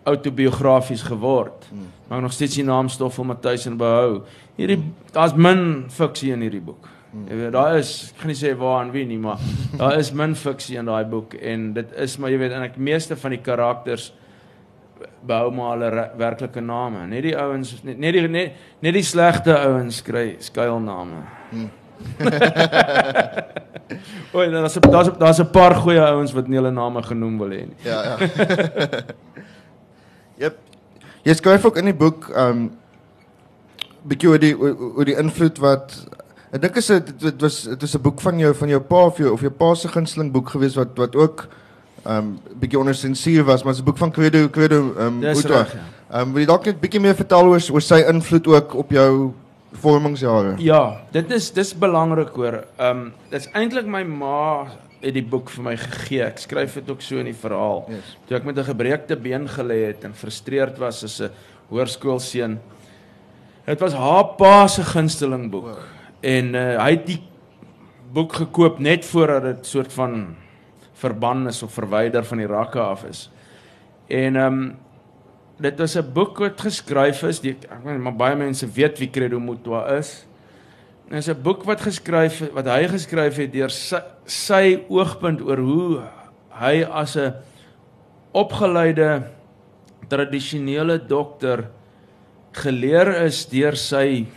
[0.03, 1.65] autobiografies geword.
[2.07, 4.23] Maar ek nog steeds die naam Stoffel Matthys en behou.
[4.57, 4.81] Hierdie
[5.13, 6.87] daar's min fiksie in hierdie boek.
[7.09, 9.41] Jy weet, daar is ek gaan nie sê waar en wie nie, maar
[9.79, 12.77] daar is min fiksie in daai boek en dit is maar jy weet en ek
[12.77, 14.11] meeste van die karakters
[15.25, 17.07] behou maar hulle werklike name.
[17.09, 21.23] Net die ouens net net die net, net die slegte ouens kry skuilname.
[24.35, 27.49] Oei, dan daar's daar's daar's 'n paar goeie ouens wat nie hulle name genoem wil
[27.49, 27.79] hê nie.
[27.83, 28.17] Ja, ja.
[30.45, 30.57] Jep.
[31.25, 32.69] Jy skryf ook in die boek um
[34.05, 35.97] bietjie oor die oor, oor die invloed wat
[36.51, 39.05] ek dink is dit dit was dit was 'n boek van jou van jou pa
[39.05, 41.47] of jou of jou pa se gunsteling boek gewees wat wat ook
[42.05, 45.57] um bietjie onder sensuur was, maar is 'n boek van Credo Credo um Dis Boetwa.
[45.57, 45.73] reg.
[45.73, 46.21] Ja.
[46.21, 49.33] Um wil jy dalk net bietjie meer vertel oor oor sy invloed ook op jou
[49.73, 50.55] vormingsjare?
[50.57, 52.63] Ja, dit is dis belangrik hoor.
[52.79, 54.67] Um, dis eintlik my ma
[55.01, 56.23] het die boek vir my gegee.
[56.23, 57.85] Ek skryf dit ook so in die verhaal.
[57.89, 58.17] Yes.
[58.27, 61.29] Toe ek met 'n gebreekte been gelê het en frustreerd was as 'n
[61.69, 62.59] hoërskoolseun.
[63.65, 65.63] Dit was haar pa se gunsteling boek.
[65.63, 65.98] Wow.
[66.21, 67.21] En uh, hy het die
[68.13, 70.35] boek gekoop net voordat dit soort van
[70.99, 73.29] verban is of verwyder van die rakke af is.
[74.07, 74.77] En ehm um,
[75.59, 79.09] dit was 'n boek wat geskryf is, die, ek weet maar baie mense weet wie
[79.09, 80.25] Credo Mutwa is.
[81.09, 85.57] Dit is 'n boek wat geskryf wat hy geskryf het deur sy, sy oogpunt oor
[85.57, 86.01] hoe
[86.49, 87.33] hy as 'n
[88.31, 89.23] opgeleide
[90.07, 91.67] tradisionele dokter
[92.51, 94.27] geleer is deur sy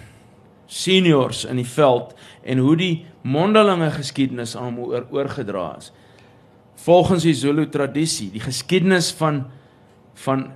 [0.72, 5.92] seniors in die veld en hoe die mondelinge geskiedenis aan hom oor, oorgedra is.
[6.82, 9.44] Volgens die Zulu tradisie, die geskiedenis van
[10.22, 10.50] van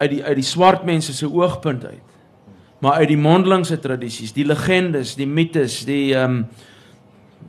[0.00, 2.06] uit die uit die swart mense se oogpunt uit.
[2.80, 6.44] Maar uit die mondelingse tradisies, die legendes, die mites, die ehm um,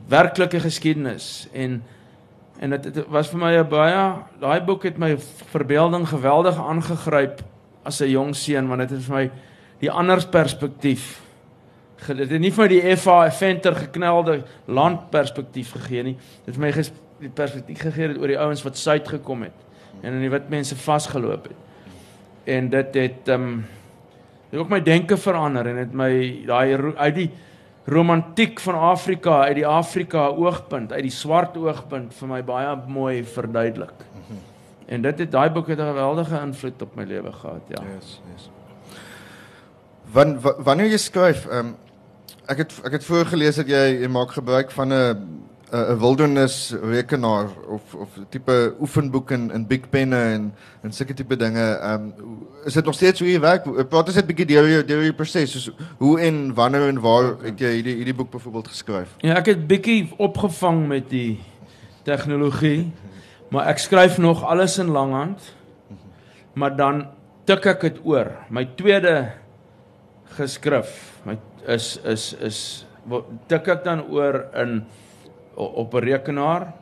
[0.08, 1.82] werklike geskiedenis en
[2.62, 4.02] en dit, was vir my 'n baie
[4.40, 5.16] daai boek het my
[5.52, 7.42] verbeelding geweldig aangegryp
[7.84, 9.30] as 'n jong seun want dit het vir my
[9.82, 11.18] die ander perspektief
[12.02, 16.14] dit het nie vir die FA Venter geknelde landperspektief gegee nie.
[16.46, 16.90] Dit het my ges,
[17.22, 19.68] die perspektief gegee het oor die ouens wat suid gekom het
[20.02, 21.60] en in die wit mense vasgeloop het.
[22.50, 23.62] En dit het ehm um,
[24.52, 26.10] het ook my denke verander en het my
[26.44, 27.30] daai uit die
[27.88, 33.22] romantiek van Afrika, uit die Afrika oogpunt, uit die swart oogpunt vir my baie mooi
[33.24, 34.04] verduidelik.
[34.92, 37.82] En dit het daai boek het 'n geweldige invloed op my lewe gehad, ja.
[37.94, 38.50] Yes, yes.
[40.12, 41.76] Wan, wa- wanneer jy skryf, ehm um,
[42.50, 45.16] ek het ek het voorgelees dat jy jy maak gebruik van 'n
[45.72, 51.36] 'n wilderness rekenaar of of tipe oefenboek in in Big Pen en en sulke tipe
[51.36, 51.78] dinge.
[51.80, 53.64] Ehm um, is dit nog steeds hoe jy werk?
[53.88, 55.50] Praat ons net 'n bietjie deur jou deur jou proses.
[55.52, 59.08] Soos hoe en wanneer en waar het jy hierdie hierdie boek byvoorbeeld geskryf?
[59.22, 61.40] Ja, ek het bietjie opgevang met die
[62.04, 62.92] tegnologie,
[63.50, 65.40] maar ek skryf nog alles in langhand.
[66.54, 67.06] Maar dan
[67.44, 68.26] tik ek dit oor.
[68.50, 69.32] My tweede
[70.36, 72.58] geskrif, my is is is
[73.50, 74.84] tik ek dan oor in
[75.56, 76.72] op 'n rekenaar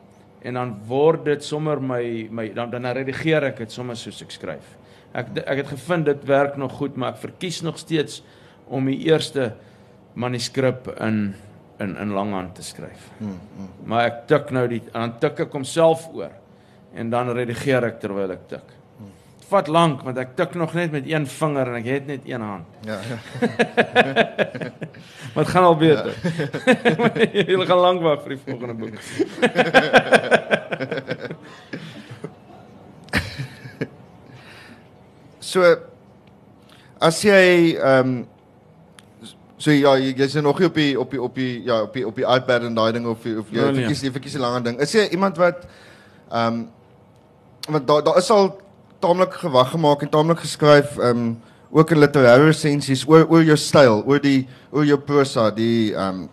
[0.41, 4.31] en dan word dit sommer my my dan dan redigeer ek dit sommer soos ek
[4.31, 4.77] skryf.
[5.13, 8.23] Ek ek het gevind dit werk nog goed, maar ek verkies nog steeds
[8.67, 9.53] om die eerste
[10.13, 11.35] manuskrip in
[11.79, 13.09] in in langhand te skryf.
[13.17, 13.69] Hmm, hmm.
[13.85, 16.31] Maar ek tik nou die dan tik ek homself oor
[16.93, 18.80] en dan redigeer ek terwyl ek tik.
[19.51, 22.41] Vat lank want ek tik nog net met een vinger en ek het net een
[22.41, 22.65] hand.
[22.87, 22.99] Ja.
[25.33, 26.11] Maar dit gaan al beter.
[26.83, 27.43] Ja.
[27.51, 28.97] Julle gaan lank wag vir die volgende boek.
[35.41, 35.63] So
[37.01, 38.27] as jy ehm um,
[39.61, 42.05] so ja, jy jy's nog nie op die op die op die ja, op die
[42.07, 43.81] op die iPad en daai ding of die- of jy Nee, nee.
[43.85, 44.79] verkies jy verkies 'n langer ding.
[44.81, 45.65] Is jy iemand wat
[46.31, 46.69] ehm um,
[47.69, 48.57] want daar daar is al
[49.01, 51.35] taamlik gewag gemaak en taamlik geskryf um,
[51.71, 56.27] ook in literêre resensies oor oor jou styl, oor die oor jou prosa, die um,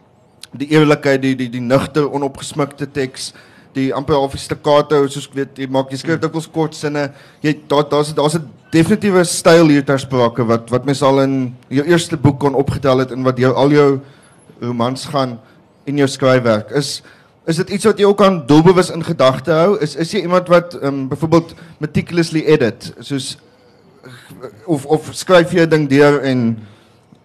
[0.52, 3.32] die eerlikheid, die die die nugter onopgesmukte teks,
[3.76, 7.08] die amper half staccato soos ek weet jy maak jy skryf dikwels kort sinne.
[7.44, 11.54] Jy daar daar's daar's 'n definitiewe styl hier ter sprake wat wat mens al in
[11.68, 14.00] jou eerste boek kon opgetel het en wat jou al jou
[14.60, 15.38] romans gaan
[15.86, 16.70] in jou skryfwerk.
[16.70, 17.02] Is
[17.48, 19.76] is dit iets wat jy ook aan doelbewus in gedagte hou?
[19.80, 23.36] Is is jy iemand wat ehm um, byvoorbeeld meticulously edit soos
[24.66, 26.58] of of skryf jy 'n ding deur en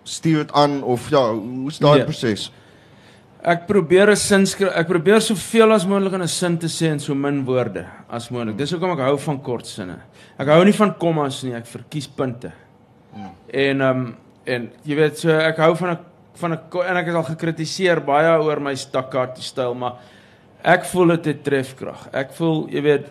[0.04, 2.06] stuur dit aan of ja, hoe's daai Nee.
[2.06, 2.52] proses?
[3.44, 4.72] Ek probeer 'n sin skryf.
[4.76, 8.30] Ek probeer soveel as moontlik in 'n sin te sê in so min woorde as
[8.30, 8.58] moontlik.
[8.58, 10.00] Dis hoekom ek hou van kort sinne.
[10.40, 12.52] Ek hou nie van kommas nie, ek verkies punte.
[13.50, 15.98] En ehm um, en jy weet so ek hou van 'n
[16.36, 16.60] van 'n
[16.90, 19.94] en ek het al gekritiseer baie oor my staccato styl, maar
[20.64, 22.08] ek voel dit het trefkrag.
[22.16, 23.10] Ek voel, jy weet,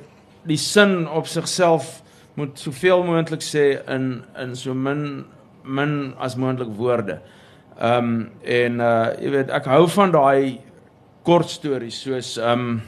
[0.48, 2.00] die sin op sigself
[2.34, 5.24] moet soveel moontlik sê in in so min
[5.64, 7.20] min as moontlik woorde.
[7.78, 10.60] Ehm um, en uh jy weet ek hou van daai
[11.24, 12.80] kort stories soos ehm um,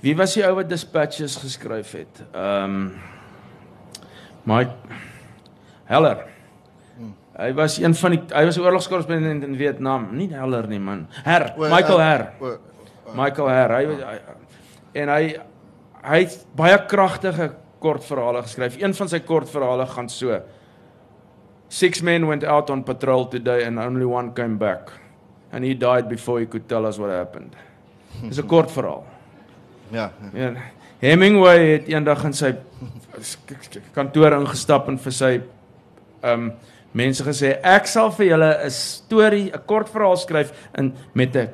[0.00, 2.24] wie was die ou wat Dispatches geskryf het?
[2.32, 2.92] Ehm um,
[4.44, 4.98] Mike
[5.84, 6.26] Heller.
[7.40, 11.06] Hy was een van die hy was 'n oorlogskorrespondent in Vietnam, nie Heller nie man.
[11.24, 12.32] Her, O, Michael Her.
[12.40, 12.58] o,
[13.14, 13.74] Michael Her.
[13.76, 14.18] Hy, hy
[15.00, 15.22] en hy
[16.00, 18.78] hy het baie kragtige kortverhale geskryf.
[18.80, 20.40] Een van sy kortverhale gaan so:
[21.68, 24.92] Six men went out on patrol today and only one came back.
[25.52, 27.56] And he died before he could tell us what happened.
[28.22, 29.04] Dis 'n kortverhaal.
[29.90, 30.10] Ja.
[30.34, 30.52] Ja.
[31.00, 32.54] Hemingway het eendag in sy
[33.94, 35.40] kantoor ingestap en vir sy
[36.22, 36.52] um
[36.92, 41.48] mense gesê ek sal vir julle 'n storie, 'n kort verhaal skryf in met 'n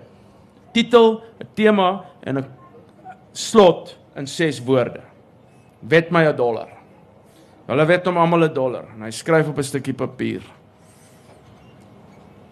[0.76, 2.46] titel, 'n tema en 'n
[3.32, 5.00] slot in 6 woorde.
[5.80, 6.68] Wet my 'n dollar.
[7.66, 10.42] Hulle wet hom almal 'n dollar en hy skryf op 'n stukkie papier.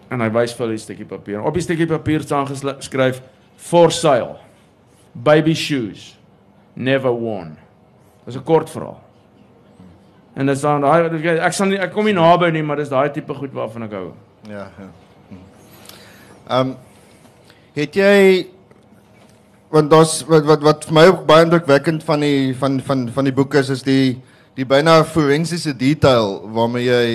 [0.09, 1.41] En hy wys vir hulle die stukkie papier.
[1.41, 3.21] Op die stukkie papier staan geskryf
[3.55, 4.37] for sale.
[5.13, 6.17] Baby shoes
[6.75, 7.57] never worn.
[8.25, 9.01] Dis 'n kort verhaal.
[10.35, 13.09] En dis dan daai ek sal nie ek kom nie naby nie, maar dis daai
[13.09, 14.13] tipe goed waarvan ek hou.
[14.49, 14.67] Ja.
[14.79, 14.89] ja.
[16.49, 16.75] Ehm um,
[17.75, 18.47] het jy
[19.73, 23.27] want daar's wat wat wat vir my ook baie indrukwekkend van die van van van
[23.27, 24.21] die boeke is is die
[24.55, 27.07] die byna forensiese detail waarmee jy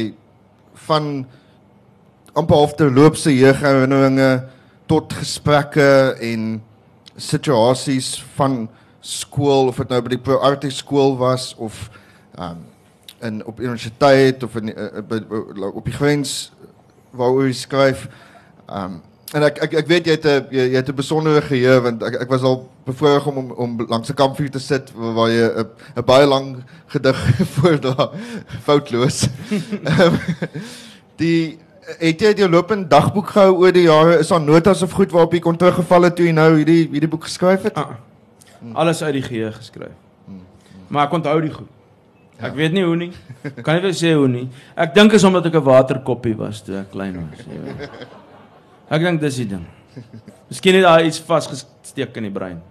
[0.88, 1.24] van
[2.36, 4.44] amper half terloopse jeugherinneringe
[4.90, 6.60] tot gesprekke en
[7.16, 8.66] situasies van
[9.00, 11.88] skool of dit nou by die Pro Artis skool was of
[12.36, 12.66] ehm um,
[13.20, 16.52] in op universiteit of in uh, by, uh, op die grens
[17.12, 18.06] waaroor jy skryf.
[18.66, 19.00] Ehm um,
[19.34, 22.02] en ek ek ek weet jy het 'n jy, jy het 'n besondere geheue want
[22.02, 25.46] ek ek was al bevoorreg om om, om langs 'n kampvuur te sit waar, jy
[25.46, 25.66] 'n
[25.96, 27.16] 'n baie lang gedig
[27.54, 28.10] voordra
[28.66, 29.28] foutloos.
[30.00, 30.18] um,
[31.22, 31.58] die
[31.98, 34.18] het jy jou lopende dagboek gehou oor die jare?
[34.18, 37.08] Is daar notas of goed waarop jy kon teruggeval het toe jy nou hierdie hierdie
[37.10, 37.76] boek geskryf het?
[37.76, 37.98] Ah,
[38.74, 39.94] alles uit die geheue geskryf.
[40.88, 41.68] Maar ek onthou die goed.
[42.40, 43.12] Ek weet nie hoe nie.
[43.62, 44.48] Kan nie vir sê hoe nie.
[44.74, 47.90] Ek dink is omdat ek 'n waterkoppie was toe ek klein was, weet.
[48.90, 49.62] Ek dink dis die ding.
[50.50, 52.58] Miskien het daar iets vasgesteek in die brein.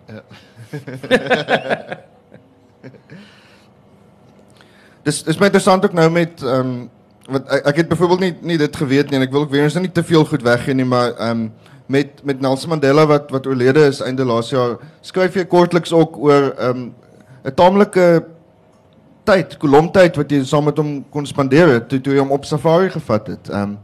[5.08, 6.90] Dis dis my interessant ook nou met ehm um,
[7.30, 9.64] wat ek, ek het byvoorbeeld nie nie dit geweet nie en ek wil ook weer
[9.64, 11.52] eens nou nie te veel goed weggee nie maar ehm um,
[11.90, 16.18] met met Nelson Mandela wat wat oorlede is einde laas jaar skryf jy kortliks ook
[16.18, 16.94] oor ehm um,
[17.48, 18.06] 'n taamlike
[19.30, 22.46] tyd, kolomtyd wat jy saam met hom kon spandeer het toe toe jy hom op
[22.46, 23.50] safari gevat het.
[23.50, 23.78] Ehm um,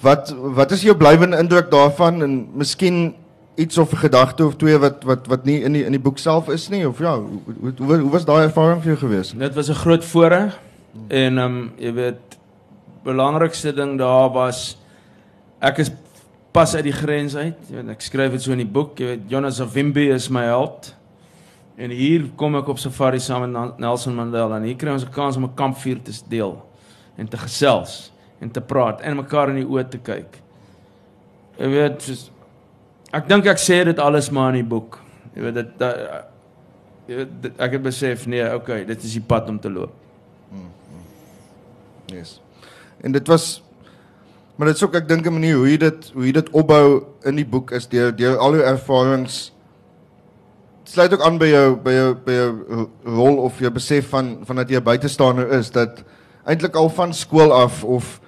[0.00, 3.14] wat wat is jou blywende indruk daarvan en miskien
[3.58, 6.18] iets of 'n gedagte of twee wat wat wat nie in die in die boek
[6.18, 9.38] self is nie of ja, hoe hoe, hoe, hoe was daai ervaring vir jou geweest?
[9.38, 10.58] Dit was 'n groot voorreg
[11.08, 12.38] en ehm um, jy weet
[13.04, 14.78] belangrikste ding daar was
[15.60, 15.90] ek is
[16.52, 17.56] pas uit die grens uit.
[17.68, 18.98] Jy weet ek skryf dit so in die boek.
[18.98, 20.94] Jy weet Jonas Savimbi is my held.
[21.76, 25.10] En hier kom ek op safari saam met Nelson Mandela en hier kry ons 'n
[25.10, 26.62] kans om 'n kampvuur te deel
[27.16, 30.40] en te gesels en te praat en mekaar in die oë te kyk.
[31.58, 32.30] Jy weet soos
[33.12, 35.00] ek dink ek sê dit alles maar in die boek.
[35.34, 35.92] Jy weet dit da,
[37.08, 39.94] jy weet dit, ek het besef nee, okay, dit is die pad om te loop.
[42.08, 42.38] Yes.
[43.04, 43.62] En dit was
[44.58, 47.04] maar dit is ook ek dink 'n manier hoe jy dit hoe jy dit opbou
[47.24, 49.52] in die boek is deur deur al jou ervarings
[50.84, 54.56] sluit ook aan by jou by jou by jou rol of jou besef van van
[54.56, 56.02] dat jy 'n buitestander is dat
[56.44, 58.20] eintlik al van skool af of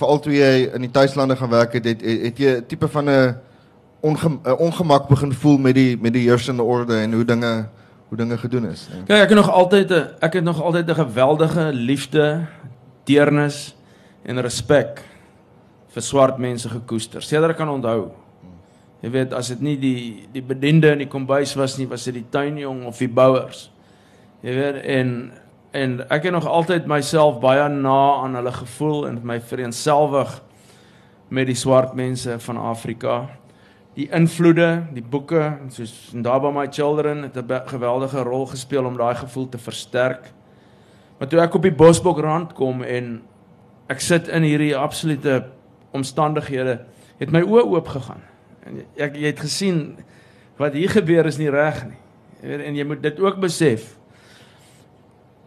[0.00, 2.88] veral toe jy in die tuislande gaan werk het het, het, het jy 'n tipe
[2.88, 3.36] van 'n
[4.00, 7.68] onge, ongemak begin voel met die met die heersende orde en hoe dinge
[8.08, 8.88] hoe dinge gedoen is.
[9.06, 12.46] Kyk, ek het nog altyd 'n ek het nog altyd 'n geweldige liefde,
[13.04, 13.76] deernis
[14.24, 15.02] en respek
[15.88, 17.22] vir swart mense gekoester.
[17.22, 18.10] Sedert ek kan onthou.
[19.00, 22.14] Jy weet, as dit nie die die bediende in die kombuis was nie, was dit
[22.14, 23.70] die tuinjong of die bouers.
[24.44, 25.32] Jy weet, en
[25.70, 30.40] en ek het nog altyd myself baie na aan hulle gevoel en my vereenselwig
[31.30, 33.20] met die swart mense van Afrika.
[33.94, 39.14] Die invloede, die boeke, soos Ndaba My Children het 'n geweldige rol gespeel om daai
[39.14, 40.32] gevoel te versterk.
[41.18, 43.22] Maar toe ek op die Bosbok rand kom en
[43.86, 45.44] ek sit in hierdie absolute
[45.92, 46.80] omstandighede,
[47.18, 48.22] het my oë oop gegaan.
[48.64, 49.98] En ek jy het gesien
[50.56, 51.98] wat hier gebeur is nie reg nie.
[52.42, 53.99] En jy moet dit ook besef.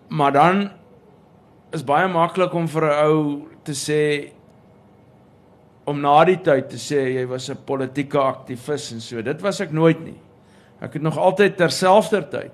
[0.08, 0.72] Maar dan
[1.72, 4.32] is baie maklik om vir 'n ou te sê
[5.86, 9.22] om na die tyd te sê jy was 'n politieke aktivis en so.
[9.22, 10.20] Dit was ek nooit nie.
[10.82, 12.52] Ek het nog altyd terselfdertyd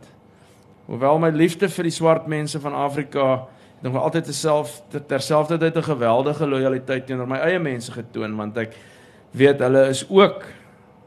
[0.89, 3.45] hoewel my liefde vir die swart mense van Afrika
[3.82, 8.76] nog altyd terself terselfdertyd 'n geweldige lojaliteit teenoor my eie mense getoon want ek
[9.32, 10.45] weet hulle is ook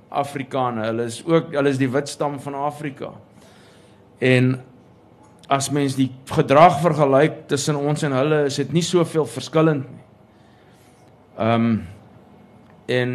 [0.09, 0.85] Afrikane.
[0.85, 3.11] Hulle is ook hulle is die wit stam van Afrika.
[4.19, 4.61] En
[5.53, 10.07] as mens die gedrag vergelyk tussen ons en hulle, is dit nie soveel verskillend nie.
[11.39, 11.75] Ehm um,
[12.93, 13.13] en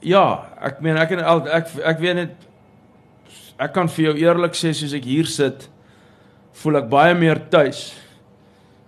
[0.00, 0.22] ja,
[0.64, 2.46] ek meen ek en ek ek, ek weet net
[3.58, 5.66] ek kan vir jou eerlik sê soos ek hier sit,
[6.62, 7.90] voel ek baie meer tuis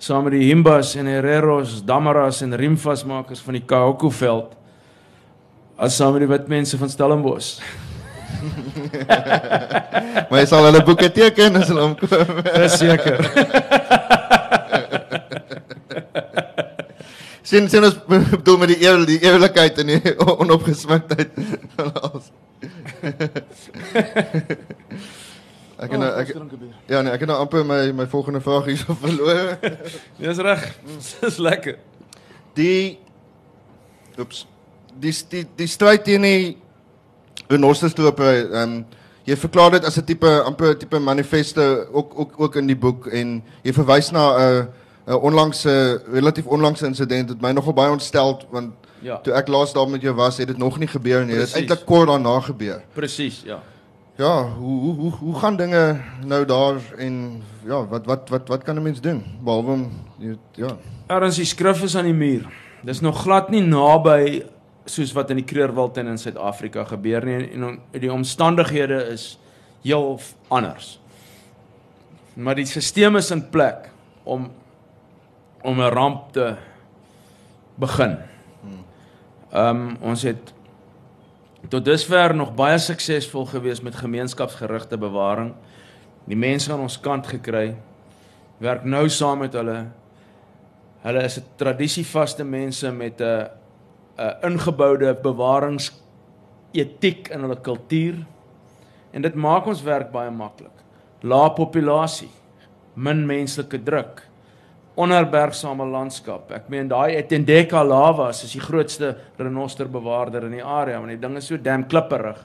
[0.00, 4.56] saam met die Himbas en Herreros, Damaras en Rimfasmakers van die Kaoko veld
[5.76, 7.54] as saam met die wit mense van Stellenbosch.
[10.28, 12.08] maar jy sal hulle boeke teken as hulle omkom.
[12.46, 13.18] Verseker.
[17.50, 21.30] sien sien ons bedoel met die eer die eerlikheid en die onopgesmuktheid
[21.76, 22.30] van alles.
[25.80, 26.28] ek en ek
[26.90, 29.56] Ja nee, ek het nou amper my my volgende vraag hierso verloor.
[30.20, 30.62] Dis reg.
[31.20, 31.76] Dis lekker.
[32.58, 32.98] Die
[34.20, 34.44] Oeps
[35.00, 36.56] die die die stryd teen die
[37.50, 38.84] renosterstrope ehm um,
[39.28, 43.06] jy verklaar dit as 'n tipe amper tipe manifeste ook ook ook in die boek
[43.06, 44.68] en jy verwys na 'n
[45.06, 48.72] 'n onlangse relatief onlangse insident wat my nogal baie ontstel want
[49.02, 49.18] ja.
[49.24, 51.34] toe ek laas daar met jou was het dit nog nie gebeur nie.
[51.34, 52.82] Dit het eintlik kort daarna gebeur.
[52.94, 53.60] Presies, ja.
[54.20, 58.62] Ja, hoe hoe hoe hoe gaan dinge nou daar en ja, wat wat wat wat
[58.62, 59.90] kan 'n mens doen behalwe om
[60.54, 60.76] ja.
[61.06, 62.46] Erns die skrif is aan die muur.
[62.82, 64.44] Dis nog glad nie naby
[64.90, 69.38] soos wat in die Kreurwild en in Suid-Afrika gebeur nie en, en die omstandighede is
[69.82, 70.98] heel anders.
[72.34, 73.90] Maar die stelsel is in plek
[74.24, 74.50] om
[75.62, 76.54] om 'n ramp te
[77.74, 78.18] begin.
[79.52, 80.52] Ehm um, ons het
[81.68, 85.54] tot dusver nog baie suksesvol gewees met gemeenskapsgerigte bewaring.
[86.24, 87.76] Die mense aan ons kant gekry
[88.58, 89.86] werk nou saam met hulle.
[91.02, 93.59] Hulle is 'n tradisievaste mense met 'n
[94.20, 95.90] 'n ingeboude bewarings
[96.76, 98.18] etiek in hulle kultuur
[99.12, 100.76] en dit maak ons werk baie maklik.
[101.22, 102.30] Lae populasie,
[102.94, 104.22] min menslike druk,
[105.00, 106.50] onherbergsame landskap.
[106.52, 111.38] Ek meen daai Etendeka lavas is die grootste renosterbewaarder in die area want die ding
[111.40, 112.38] is so dam klipperig.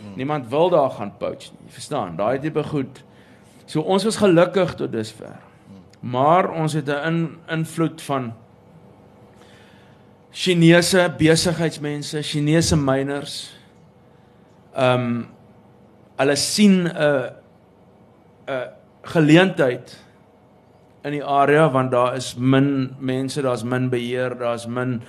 [0.00, 0.16] Hmm.
[0.16, 1.70] Niemand wil daar gaan poach nie.
[1.70, 3.02] Verstaan, daai tipe goed.
[3.66, 5.38] So ons was gelukkig tot dusver.
[6.00, 8.32] Maar ons het 'n in, invloed van
[10.32, 13.50] Chinese besigheidsmense, Chinese miners.
[14.74, 15.28] Ehm um,
[16.20, 17.32] hulle sien 'n
[18.46, 18.68] 'n
[19.02, 19.96] geleentheid
[21.04, 25.00] in die area want daar is min mense, daar's min beheer, daar's min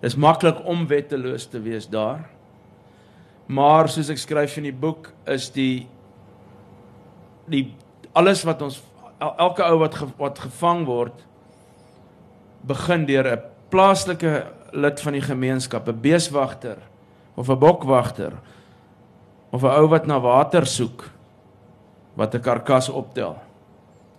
[0.00, 2.28] dis maklik om wetteloos te wees daar.
[3.46, 5.88] Maar soos ek skryf in die boek is die
[7.48, 7.74] die
[8.12, 8.82] alles wat ons
[9.18, 11.24] elke ou wat ge, wat gevang word
[12.66, 16.78] begin deur 'n plaaslike lid van die gemeenskap, 'n beeswagter
[17.36, 18.32] of 'n bokwagter
[19.50, 21.10] of 'n ou wat na water soek
[22.14, 23.38] wat 'n karkas optel.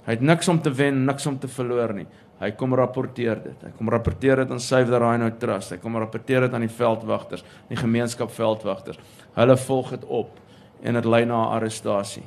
[0.05, 2.07] Hy het niks om te wen, niks om te verloor nie.
[2.39, 3.63] Hy kom rapporteer dit.
[3.63, 5.71] Hy kom rapporteer dit aan Save the Rhino Trust.
[5.71, 8.99] Hy kom rapporteer dit aan die veldwagters, die gemeenskap veldwagters.
[9.35, 10.39] Hulle volg dit op
[10.81, 12.23] en dit lei na 'n arrestasie.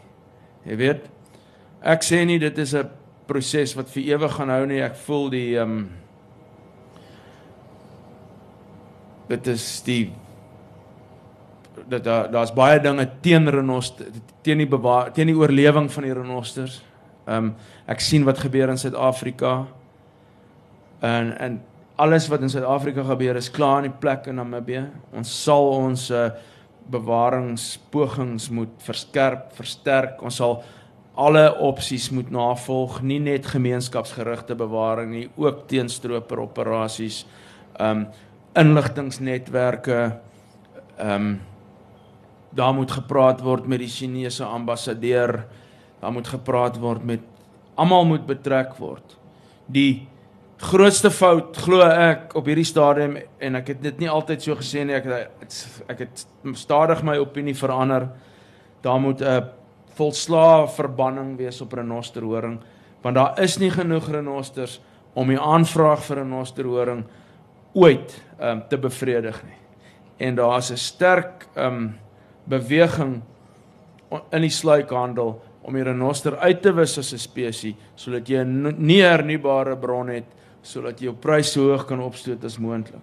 [0.64, 1.09] Jy weet,
[1.81, 2.91] ek sê nie dit is 'n
[3.27, 4.83] proses wat vir ewig gaan hou nie.
[4.83, 5.91] Ek voel die ehm um,
[9.29, 10.12] dit is die
[11.89, 16.14] dat daar daar's baie dinge teen renosters teen die bewaar teen die oorlewing van die
[16.14, 16.83] renosters.
[17.27, 17.55] Ehm um,
[17.87, 19.66] ek sien wat gebeur in Suid-Afrika.
[21.01, 21.61] En en
[21.97, 24.87] alles wat in Suid-Afrika gebeur is klaar in die plek in Namibië.
[25.12, 26.31] Ons sal ons uh,
[26.91, 30.23] bewaringspogings moet verskerp, versterk.
[30.23, 30.62] Ons sal
[31.14, 37.25] alle opsies moet navolg, nie net gemeenskapsgerigte bewaring nie, ook teenstroper operasies.
[37.79, 38.07] Ehm um,
[38.59, 40.20] inligtingsnetwerke
[40.96, 41.40] ehm um,
[42.53, 45.46] daar moet gepraat word met die Chinese ambassadeur.
[46.00, 47.20] Daar moet gepraat word met
[47.74, 49.16] almal moet betrek word.
[49.66, 50.09] Die
[50.61, 54.84] grootste fout glo ek op hierdie stadium en ek het dit nie altyd so gesê
[54.84, 55.09] nie ek
[55.40, 55.57] het,
[55.88, 56.26] ek het
[56.61, 58.11] stadig my opinie verander.
[58.84, 59.48] Daar moet 'n
[59.96, 62.61] volslaa verbanning wees op renosterhoring
[63.03, 64.80] want daar is nie genoeg renosters
[65.14, 67.05] om die aanvraag vir 'n renosterhoring
[67.73, 69.59] ooit um, te bevredig nie.
[70.29, 71.99] En daar's 'n sterk um
[72.45, 73.23] beweging
[74.31, 78.75] in die sluikhandel om die renoster uit te wis as 'n spesies sodat jy 'n
[78.79, 80.27] nie hernubare bron het
[80.62, 83.03] sodat jy jou prys so hoog kan opstoot as moontlik.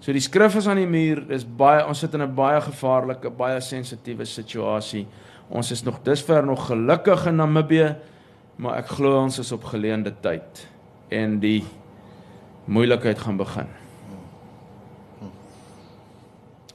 [0.00, 3.30] So die skrif is aan die muur, dis baie ons sit in 'n baie gevaarlike,
[3.30, 5.06] baie sensitiewe situasie.
[5.50, 7.96] Ons is nog dusver nog gelukkig in Namibië,
[8.56, 10.68] maar ek glo ons is op geleende tyd
[11.10, 11.64] en die
[12.66, 13.87] moeilikheid gaan begin.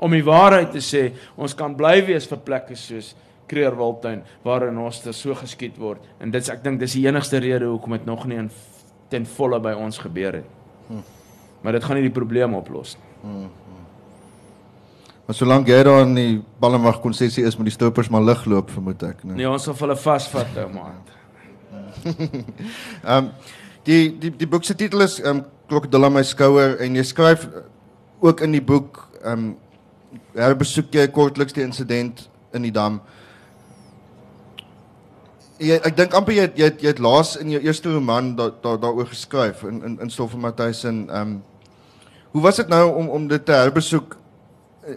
[0.03, 1.03] Om die waarheid te sê,
[1.39, 3.13] ons kan bly wees vir plekke soos
[3.47, 7.67] Kreerwiltuin waarin ons te so geskiet word en dit ek dink dis die enigste rede
[7.69, 8.49] hoekom dit nog nie in
[9.11, 11.01] ten volle by ons gebeur het.
[11.63, 13.49] Maar dit gaan nie die probleem oplos nie.
[15.23, 18.71] Maar solank jy daar in die Ballenwag konsessie is met die stoppers maar lig loop
[18.73, 19.37] vermoed ek, né?
[19.39, 21.13] Nee, ons sal hulle vasvat ou maat.
[22.13, 23.29] Ehm um,
[23.87, 27.03] die die die boek se titel is ehm um, Krokodil aan my skouer en jy
[27.07, 27.47] skryf
[28.23, 29.47] ook in die boek ehm um,
[30.35, 33.01] herbesoek jy kortliks die insident in die dam.
[35.61, 38.33] Jy ek dink amper jy het, jy het, jy het laas in jou eerste roman
[38.35, 41.41] daar daar daaroor geskryf in in in Stoffel Matthys en ehm um,
[42.33, 44.17] hoe was dit nou om om dit te herbesoek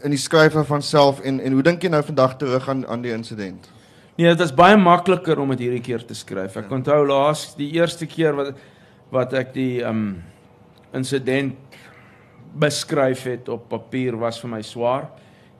[0.02, 3.02] in die skrywe van self en en hoe dink jy nou vandag terug aan aan
[3.02, 3.68] die insident?
[4.16, 6.56] Nee, dit is baie makliker om dit hierdie keer te skryf.
[6.56, 8.56] Ek onthou laas die eerste keer wat
[9.12, 10.22] wat ek die um
[10.96, 11.54] insident
[12.56, 15.10] beskryf het op papier was vir my swaar.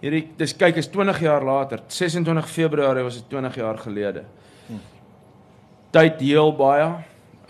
[0.07, 4.21] Hierdie dis kyk is 20 jaar later, 26 Februarie was dit 20 jaar gelede.
[5.91, 6.93] Tyd heel baie.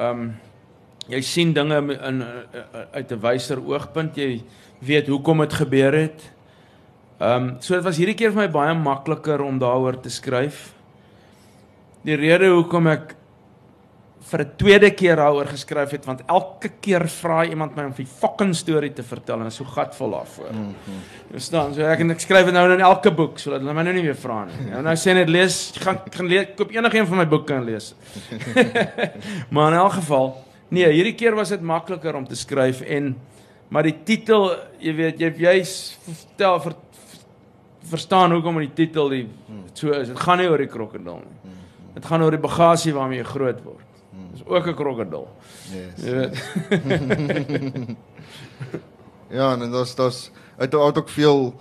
[0.00, 0.30] Um
[1.12, 2.22] jy sien dinge in, in
[2.96, 4.16] uit 'n wyser oogpunt.
[4.16, 4.40] Jy
[4.80, 6.24] weet hoekom dit gebeur het.
[7.20, 10.72] Um so dit was hierdie keer vir my baie makliker om daaroor te skryf.
[12.09, 13.16] Die rede hoekom ek
[14.27, 18.07] vir 'n tweede keer daaroor geskryf het want elke keer vra iemand my om die
[18.07, 20.53] fucking storie te vertel en is so gatvol daarvoor.
[20.53, 21.01] Mm -hmm.
[21.33, 23.83] Jy staan so ek en ek skryf dit nou in elke boek sodat hulle my
[23.83, 24.70] nou nie weer vra nie.
[24.70, 27.95] Nou nou sê net lees, gaan gaan lees, koop enigiets van my boeke en lees.
[29.51, 33.16] maar in elk geval, nee, hierdie keer was dit makliker om te skryf en
[33.68, 36.74] maar die titel, jy weet, jy jy's vertel ver,
[37.91, 39.29] verstaan hoekom die titel die
[39.72, 40.09] so is.
[40.09, 41.53] Dit gaan nie oor die krokodil nie.
[41.95, 43.86] Dit gaan oor die bagasie waarmee jy groot word.
[44.33, 45.29] Dis ook 'n krokodil.
[45.73, 46.05] Yes.
[46.05, 47.97] Jy weet.
[49.29, 51.55] Ja, en daar's daar's uit uit ook veel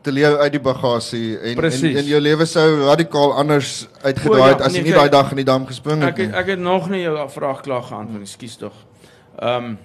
[0.00, 1.92] te leer uit die bagasie en Precies.
[1.92, 4.96] en, en jou lewe sou radikaal anders uitgedraai het O, ja, as jy nee, nie
[4.96, 6.36] daai dag in die dam gespring het Ek het, nie.
[6.38, 8.72] ek het nog nie jou vraag klaar geantwoord nie, skuis tog.
[9.38, 9.78] Ehm um,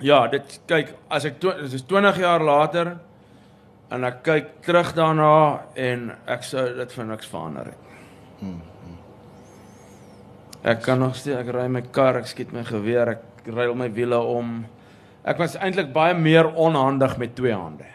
[0.00, 2.96] ja, dit kyk as ek dit is 20 jaar later
[3.90, 7.76] en ek kyk terug daarna en ek sou dit vir niks verander het.
[10.68, 13.88] Ek kan nog steeds ek ry my kar, ek skiet my geweer, ek ruil my
[13.94, 14.66] wiele om.
[15.24, 17.86] Ek was eintlik baie meer onhandig met twee hande.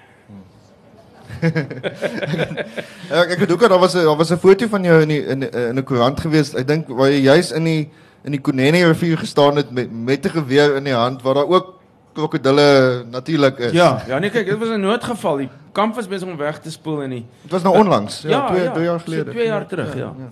[3.10, 5.08] Ja, ek ek het ook daar was 'n daar was 'n foto van jou in
[5.08, 6.54] die, in in 'n koerant gewees.
[6.56, 7.90] Ek dink waar jy juis in die
[8.24, 11.48] in die Konene rivier gestaan het met met 'n geweer in die hand waar daar
[11.48, 11.80] ook
[12.14, 13.72] krokodille natuurlik is.
[13.72, 15.38] Ja, ja nee kyk, dit was 'n noodgeval.
[15.38, 18.30] Die kamp was besig om weg te spoel en die Dit was nou onlangs, ja,
[18.30, 19.32] Ja, twee ja, twee jaar so gelede.
[19.32, 20.14] twee jaar terug, ja.
[20.18, 20.26] Die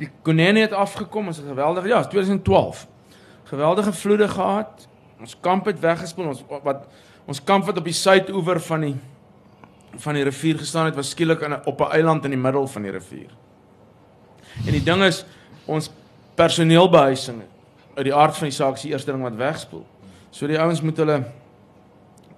[0.00, 2.86] die Konene het afgekom, ons het geweldig ja, 2012.
[3.50, 4.86] Geweldige vloede gehad.
[5.20, 6.32] Ons kamp het weggespoel.
[6.32, 6.86] Ons wat
[7.28, 8.96] ons kamp wat op die suidoewer van die
[10.00, 12.66] van die rivier gestaan het, was skielik in 'n op 'n eiland in die middel
[12.66, 13.30] van die rivier.
[14.66, 15.24] En die ding is
[15.66, 15.90] ons
[16.34, 17.42] personeelbehuising
[17.94, 19.86] uit die aard van die saak is die eerste ding wat wegspoel.
[20.30, 21.24] So die ouens moet hulle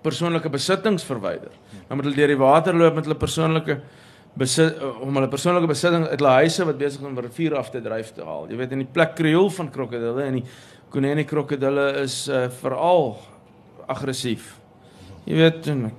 [0.02, 1.50] persoonlike besittings verwyder.
[1.88, 3.80] Dan moet hulle deur die water loop met hulle persoonlike
[4.38, 7.82] besit om hulle persoonlike besitting uit hulle huise wat besig is om rivier af te
[7.84, 8.46] dryf te haal.
[8.48, 10.46] Jy weet in die plek kreol van krokodille en die
[10.92, 13.14] konene krokodille is uh, veral
[13.92, 14.54] aggressief.
[15.26, 15.90] Jy weet en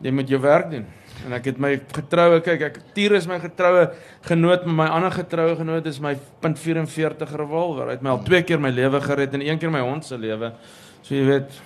[0.00, 0.86] jy moet jou werk doen.
[1.26, 3.90] En ek het my getroue kyk ek Tier is my getroue
[4.24, 7.90] genoot maar my ander getroue genoot is my .44 revolver.
[7.90, 10.18] Hy het my al twee keer my lewe gered en een keer my hond se
[10.20, 10.54] lewe.
[11.02, 11.58] So jy weet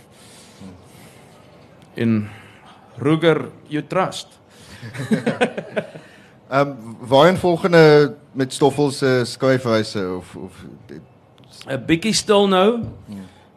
[2.00, 2.24] in
[2.98, 4.40] Ruger you trust.
[6.48, 10.64] Ehm um, waarheen volgende met Stoffel se skryfwyse of of
[11.66, 12.84] 'n bietjie stil nou.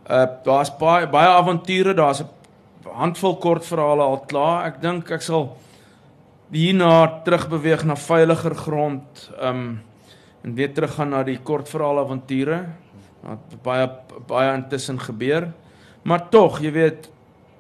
[0.09, 2.29] Uh daar's baie baie avonture, daar's 'n
[2.93, 4.65] handvol kortverhale al klaar.
[4.65, 5.57] Ek dink ek sal
[6.51, 9.81] hierna terugbeweeg na veiliger grond, um
[10.43, 12.65] en weer teruggaan na die kortverhale avonture.
[13.21, 13.89] Daar het baie
[14.27, 15.51] baie intussen gebeur.
[16.01, 17.09] Maar tog, jy weet,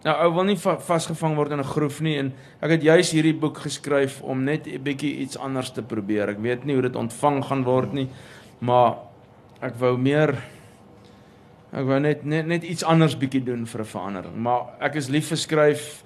[0.07, 3.11] nou ou wil nie va vasgevang word in 'n groef nie en ek het juis
[3.11, 6.29] hierdie boek geskryf om net 'n bietjie iets anders te probeer.
[6.29, 8.09] Ek weet nie hoe dit ontvang gaan word nie,
[8.59, 8.97] maar
[9.61, 10.37] ek wou meer
[11.73, 14.35] ek wou net net net iets anders bietjie doen vir 'n verandering.
[14.35, 16.03] Maar ek is lief vir skryf.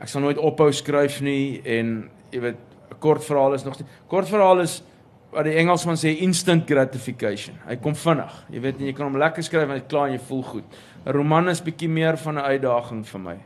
[0.00, 2.56] Ek sal nooit ophou skryf nie en jy weet
[2.90, 4.82] 'n kort verhaal is nog steeds kort verhaal is
[5.30, 7.58] wat die Engelsman sê instant gratification.
[7.68, 8.32] Hy kom vinnig.
[8.50, 10.78] Jy weet jy kan hom lekker skryf en hy klaar en jy voel goed.
[11.04, 13.36] 'n Roman is bietjie meer van 'n uitdaging vir my.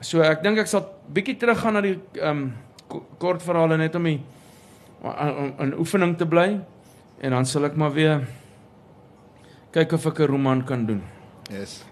[0.00, 2.52] So ek dink ek sal bietjie teruggaan na die ehm um,
[3.18, 4.20] kort verhale net om die
[5.60, 6.60] in oefening te bly
[7.20, 8.26] en dan sal ek maar weer
[9.72, 11.02] kyk of ek 'n roman kan doen.
[11.50, 11.84] Yes.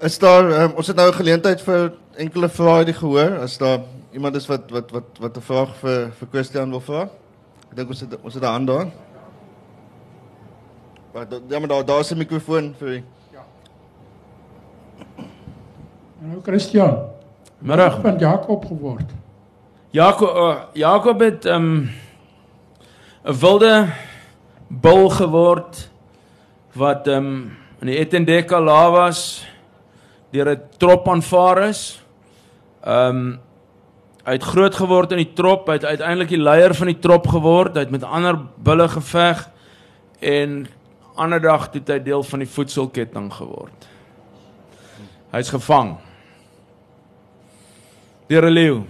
[0.00, 3.80] Is daar um, ons het nou 'n geleentheid vir enkele vrae die gehoor as daar
[4.12, 7.08] iemand is wat wat wat wat 'n vraag vir vir Christian wil vra?
[7.70, 8.88] Ek dink ons het ons het 'n hand daar.
[11.12, 13.04] Maar ja, maar daar daar's 'n mikrofoon vir u.
[13.32, 13.44] Ja.
[16.18, 16.98] Nou Christian.
[17.58, 18.00] Middag.
[18.00, 19.10] Van Jakob geword.
[19.90, 21.90] Jakob uh, Jakob het ehm, 'n
[23.22, 23.88] um, wilde
[24.68, 25.90] bul geword
[26.72, 29.46] wat ehm um, in die Etendeka lavas
[30.30, 32.04] deur 'n trop aanvaar is.
[32.84, 33.40] Ehm um,
[34.28, 37.26] hy het groot geword in die trop, hy het uiteindelik die leier van die trop
[37.32, 39.46] geword, hy het met ander bulle geveg
[40.20, 40.66] en
[41.16, 43.88] ander dag het hy deel van die voedselketting geword.
[45.32, 45.96] Hy's gevang.
[48.28, 48.84] Deur 'n leeu.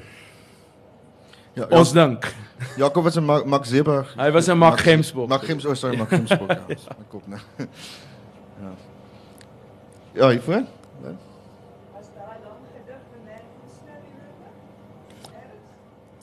[1.54, 2.34] Ja, ja, ons dink.
[2.76, 4.14] Jakob was 'n Max Zeberg.
[4.16, 5.28] Hy was 'n Max Gemsbok.
[5.28, 6.48] Max Gems, oh sorry, Max Gemsbok.
[6.48, 6.58] Ja,
[6.98, 7.40] my kop nou.
[7.58, 8.74] Ja.
[10.12, 10.66] Ja, hy voor.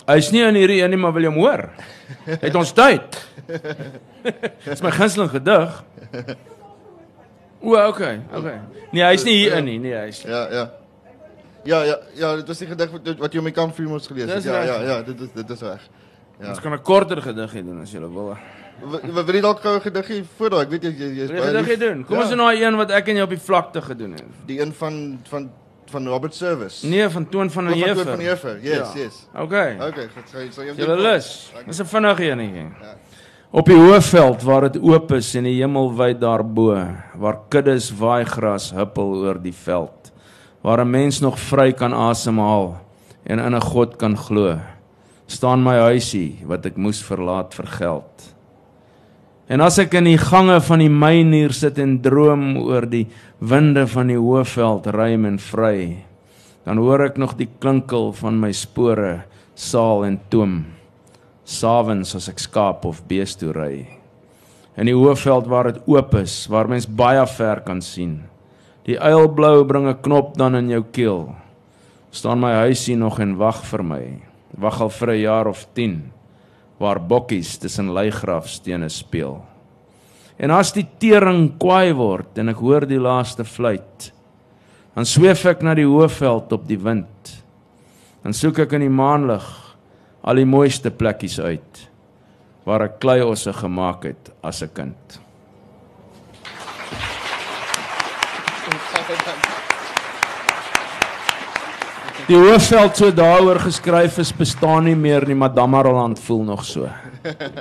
[0.05, 1.69] Hy's nie in hierdie een nie, maar wil jy hom hoor?
[2.29, 3.17] Het ons tyd?
[4.65, 5.83] Dis my gunsteling gedig.
[7.65, 8.59] O, okay, okay.
[8.91, 10.21] Nee, hy's nie hier in nie, nee, hy's.
[10.21, 10.65] Ja, ja.
[11.65, 14.45] Ja, ja, ja, dit was die gedig wat, wat jy my kampvuur moes gelees het.
[14.45, 15.87] Ja, ja, ja, dit is dit is reg.
[16.37, 16.51] Ja.
[16.51, 18.37] Ons kan 'n korter gediggie doen as jy wil.
[18.83, 20.61] Wat wil jy dalk gou 'n gediggie voor daai?
[20.61, 22.05] Ek weet jy jy is baie gediggie doen.
[22.05, 22.21] Kom ja.
[22.21, 24.23] ons doen daai een wat ek en jy op die vlakte gedoen het.
[24.45, 25.49] Die een van van
[25.89, 26.87] van Robert Service.
[26.87, 27.95] Nee, van Toon van der Heever.
[27.95, 28.59] Toon van der Heever.
[28.61, 29.01] Yes, ja.
[29.01, 29.27] yes.
[29.35, 29.75] Okay.
[29.75, 30.29] Okay, goed.
[30.31, 31.51] So so Jy lus.
[31.65, 32.69] Dis 'n vinnige enetjie.
[32.81, 32.95] Ja.
[33.55, 36.75] Op die hoëveld waar dit oop is en die hemel wyd daarbo,
[37.15, 40.11] waar kuddes waai gras huppel oor die veld,
[40.61, 42.81] waar 'n mens nog vry kan asemhaal
[43.23, 44.59] en in 'n God kan glo,
[45.27, 48.34] staan my huisie wat ek moes verlaat vir geld.
[49.45, 53.03] En as ek in die gange van die myn hier sit en droom oor die
[53.37, 56.01] winde van die hoëveld ruim en vry,
[56.65, 59.19] dan hoor ek nog die klinkel van my spore
[59.53, 60.63] saal en toom.
[61.45, 63.75] Savens as ek skaap of beeste toe ry.
[64.81, 68.23] In die hoëveld waar dit oop is, waar mens baie ver kan sien.
[68.89, 71.35] Die eilblou bring 'n knop dan in jou keel.
[72.11, 74.21] staan my huisie nog en wag vir my.
[74.57, 76.14] Wag al vir 'n jaar of 10
[76.79, 79.39] waar bokkies tussen leigrafstene speel.
[80.37, 84.11] En as die tering kwaai word en ek hoor die laaste fluit,
[84.95, 87.31] dan sweef ek na die hoëveld op die wind.
[88.23, 89.45] Dan soek ek in die maanlig
[90.25, 91.83] al die mooiste plekkies uit
[92.65, 95.19] waar ek klei osse gemaak het as 'n kind.
[102.25, 106.87] Die hoofveld so daaroor geskryf is bestaan nie meer nie, maar Damaraland voel nog so.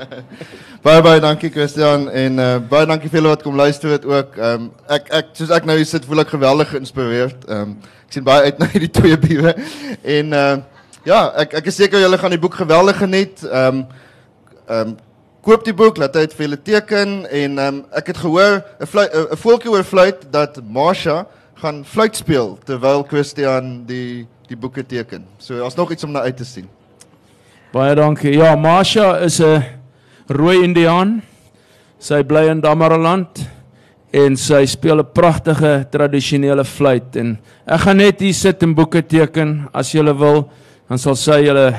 [0.87, 4.39] baie baie dankie Christian en uh, baie dankie vir julle wat kom luister het ook.
[4.41, 7.45] Ehm um, ek ek soos ek nou hier sit voel ek geweldig geïnspireerd.
[7.45, 7.77] Ehm um,
[8.09, 9.53] ek sien baie uit na hierdie twee biewe
[10.17, 10.57] en uh,
[11.05, 13.45] ja, ek ek is seker julle gaan die boek geweldig geniet.
[13.45, 13.87] Ehm um,
[14.65, 14.99] ehm um,
[15.45, 19.09] koop die boek, laat dit vir julle teken en ehm um, ek het gehoor 'n
[19.29, 21.27] 'n voeltjie oor fluit dat Marsha
[21.61, 25.27] gaan fluit speel terwyl Christian die die boeke teken.
[25.39, 26.69] So daar's nog iets om na uit te sien.
[27.75, 28.37] Baie dankie.
[28.39, 29.63] Ja, Masha is 'n
[30.29, 31.23] rooi Indiaan.
[31.99, 33.49] Sy bly in Damaraland
[34.13, 39.03] en sy speel 'n pragtige tradisionele fluit en ek gaan net hier sit en boeke
[39.03, 40.51] teken as jy wil,
[40.89, 41.75] dan sal sy julle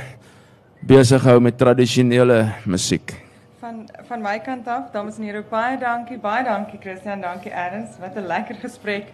[0.82, 3.14] besig hou met tradisionele musiek.
[3.62, 7.98] Van van my kant af, dames en here, baie dankie, baie dankie Christian, dankie Erns,
[8.00, 9.06] wat 'n lekker gesprek.